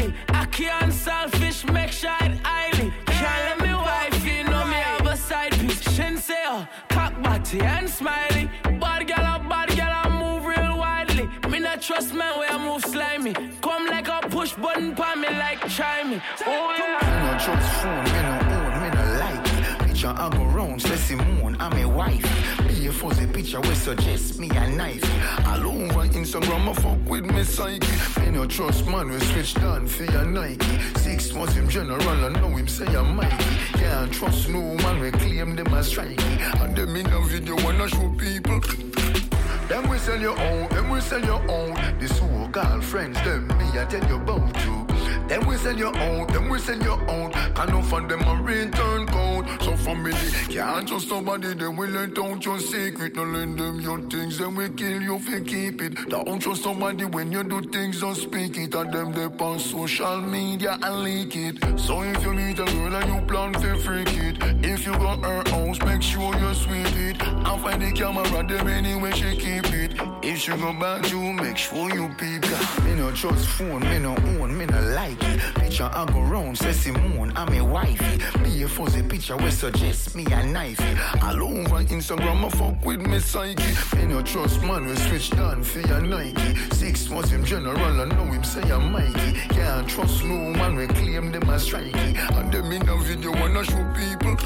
[1.60, 2.10] Selfish, make sure.
[2.10, 5.82] Can't let me wifey know me have a side piece.
[5.82, 8.50] Shinseo, uh, cock body and smiley.
[8.80, 11.28] Bad gal, a bad gal, I move real widely.
[11.50, 13.34] Me not trust man where I move slimy.
[13.60, 15.62] Come like a push button pon me like
[16.06, 16.20] me.
[16.46, 16.98] Oh yeah.
[17.04, 18.09] Me no trust phone,
[20.00, 22.22] Picture I go round, say Simone, I'm a wife.
[22.66, 25.04] Be a fuzzy picture we suggest me a knife.
[25.46, 27.86] All over Instagram, I fuck with me psyche.
[28.18, 30.64] Me no trust man, we switch down for your Nike.
[31.00, 33.44] Six months him general, I know him say I'm Mikey.
[33.74, 36.18] Can't trust no man, we claim them as strikey.
[36.62, 38.58] And them in a video wanna show people.
[39.68, 41.74] Them we sell your own, them we sell your own.
[41.98, 44.79] This whole girlfriends, them me I tell you about you.
[45.30, 47.30] Them we sell your own, them we sell your own.
[47.30, 49.46] Can no find them a return code.
[49.62, 50.12] So family
[50.48, 53.14] can't trust somebody, they will let out your secret.
[53.14, 55.94] No lend them your things, then we kill you if you keep it.
[56.08, 58.74] Don't trust somebody when you do things, don't speak it.
[58.74, 61.78] And them they on social media and leak it.
[61.78, 65.24] So if you meet a girl and you plan to freak it, if you got
[65.24, 67.22] her house, make sure you sweep it.
[67.22, 69.92] And find the camera, them anyway she keep it.
[70.24, 72.84] If she go back you, make sure you peep it.
[72.84, 75.19] Me no trust phone, me no own, me no like.
[75.54, 78.18] Picture I go round, say Simone, I'm a wifey.
[78.42, 81.22] Be a fuzzy picture, we suggest me a knifey.
[81.22, 83.62] All over Instagram, I fuck with me psyche.
[83.96, 86.56] Me no trust man, we switch down for your Nike.
[86.72, 89.32] Six was him general, I know him say I'm Mikey.
[89.50, 92.16] Can't trust no man, we claim them as strikey.
[92.36, 94.36] And them in a video wanna show people.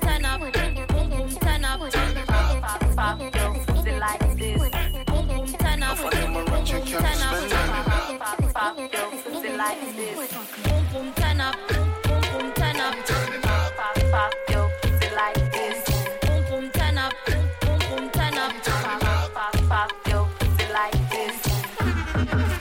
[0.00, 2.14] Turn up, turn up, turn
[2.98, 3.41] up,
[9.62, 10.32] like this.
[10.64, 11.88] Boom boom Turn up, Boom,
[12.32, 12.96] boom, turn up,
[13.78, 15.78] pop, pop, yo, pussy like this.
[16.22, 21.36] Boom boom Turn up, Boom, boom, turn up, pop, pop, pop, yo, pussy like this.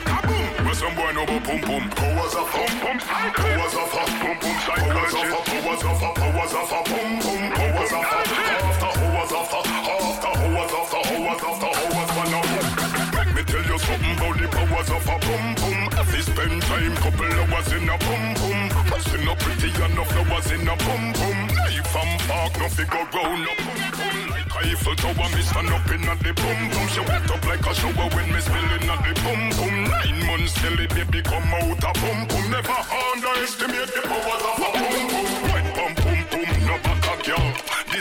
[0.10, 0.66] Kaboom!
[0.66, 1.84] Where some boy know about pum pum.
[1.98, 2.98] Powers of pum pum.
[3.40, 4.56] Powers of a pum pum.
[4.68, 7.42] Powers of a powers of a powers of a pum pum.
[7.58, 8.22] Powers of a
[8.70, 9.62] after hours after
[10.06, 12.46] after hours after hours after hours for now.
[13.18, 15.61] Let me tell you something about the powers of a pum pum.
[15.61, 15.61] If you
[16.42, 20.76] spend time couple hours in a pum pum, busting up pretty enough flowers in a
[20.78, 21.48] pum pum.
[21.56, 24.30] Life and park no figure round up pum pum.
[24.30, 26.88] Like Eiffel Tower, me stand up in a the pum pum.
[26.90, 29.84] She wet up like a shower when me spilling at the pum pum.
[29.84, 32.52] Nine months till it baby come out a pum pum.
[32.52, 32.80] Never
[33.12, 35.10] underestimate the powers of a pum.
[35.10, 35.31] Pum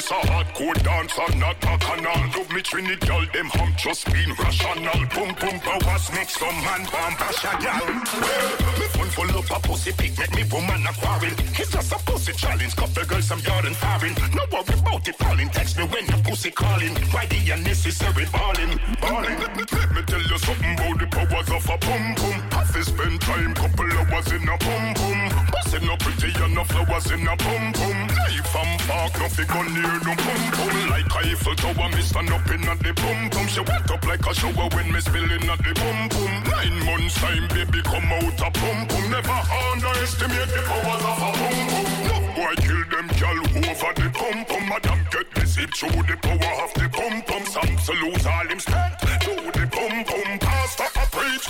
[0.01, 2.25] This a hardcore dancer, not a canal.
[2.33, 5.05] Love me girl, them hum just being rational.
[5.13, 7.15] Boom, boom, powers make some man bomb
[7.61, 7.85] gal.
[7.85, 11.37] Well, me fun full up a pussy pick, make me woman a quarrel.
[11.53, 14.15] It's just a pussy challenge, couple girls some yard and foreign.
[14.33, 15.51] No worry about it, falling.
[15.51, 16.97] Text me when the pussy calling.
[17.13, 19.37] Why the unnecessary balling, balling.
[19.37, 22.60] Let me, tell you something about the powers of a boom, pum.
[22.71, 25.47] To spend time, couple hours in a pum pum.
[25.53, 28.09] Bust say no pretty and no flowers in a pum pum.
[28.09, 30.89] Life and park, no fi go near no pum pum.
[30.89, 33.47] Like Eiffel Tower, me stand up in at the pum pum.
[33.49, 36.33] She wet up like a shower when me spilling at the pum pum.
[36.49, 39.05] Nine months time, baby, come out a pum pum.
[39.11, 41.87] Never underestimate the powers of a pum pum.
[42.09, 43.39] No boy kill them gal
[43.69, 44.65] over the pum pum.
[44.71, 47.45] Madam get it through the power of the pum pum.
[47.45, 50.39] Some to lose all him strength through the pum pum.
[50.39, 50.90] Pastor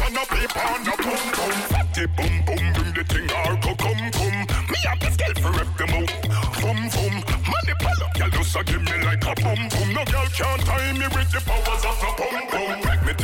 [0.02, 1.52] a preach a on the pum pum.
[1.70, 4.38] Fatty pum pum, bring the thing arco come come.
[4.70, 6.10] Me have the skill for rep them out.
[6.60, 7.14] Pum pum,
[7.50, 9.88] money pal up, gal just a give me like a pum pum.
[9.92, 12.19] No gal can't tie me with the powers of a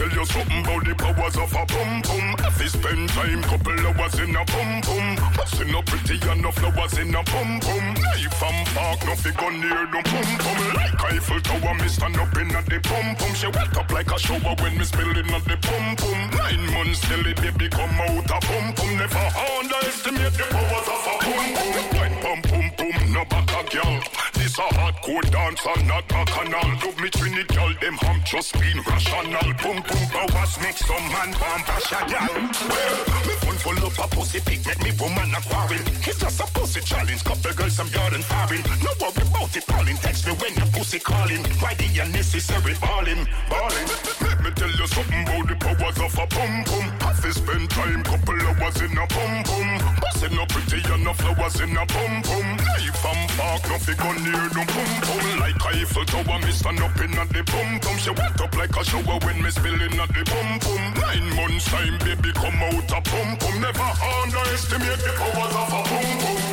[0.08, 2.34] tell you something about the powers of a pum pum.
[2.46, 5.16] If you spend time, couple hours in a pum pum.
[5.36, 7.94] Busting up pretty and no flowers in a pum pum.
[7.94, 10.74] Life and park, no fi go near no pum pum.
[10.74, 13.34] Like Eiffel Tower, me stand up in a the pum pum.
[13.34, 16.18] She wet up like a shower when me spilling at the pum pum.
[16.38, 18.90] Nine months till the baby come out a pum pum.
[18.96, 19.26] Never
[19.58, 21.74] underestimate the powers of a pum pum.
[21.96, 24.35] Wine pum pum, no back a girl.
[24.46, 26.70] This a hardcore dancer, not a canal.
[26.78, 29.42] Love me Trini girl, them ham just being rational.
[29.58, 31.82] Pum pum powers make some man bomb a.
[32.70, 32.96] Well,
[33.26, 35.82] me phone full up a pussy pick, make me woman a quarrel.
[36.06, 38.62] It's just a pussy challenge, couple girls some yard and foreign.
[38.86, 39.96] No worry about it, calling.
[39.96, 41.42] Text me when your pussy calling.
[41.58, 43.88] Why the unnecessary balling, balling.
[44.22, 47.06] Let me tell you something about the powers of a pum pum.
[47.26, 49.96] To spend time, couple hours in a pum pum.
[50.00, 52.56] Busting no pretty and no flowers in a pum pum.
[52.62, 55.40] Life and park, no fi go near no pum pum.
[55.40, 57.96] Like Eiffel Tower, me stand up in at the pum pum.
[57.98, 60.82] She wet up like a shower when me spilling at the pum pum.
[61.00, 63.60] Nine months time, baby, come out a pum pum.
[63.60, 63.90] Never
[64.22, 66.45] underestimate the powers of a pum pum.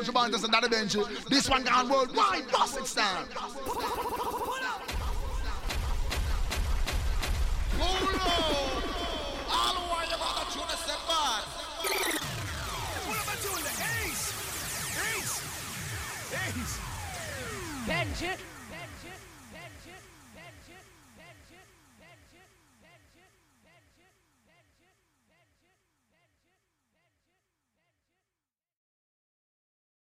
[0.00, 1.24] That Benji.
[1.28, 2.49] This one gone worldwide.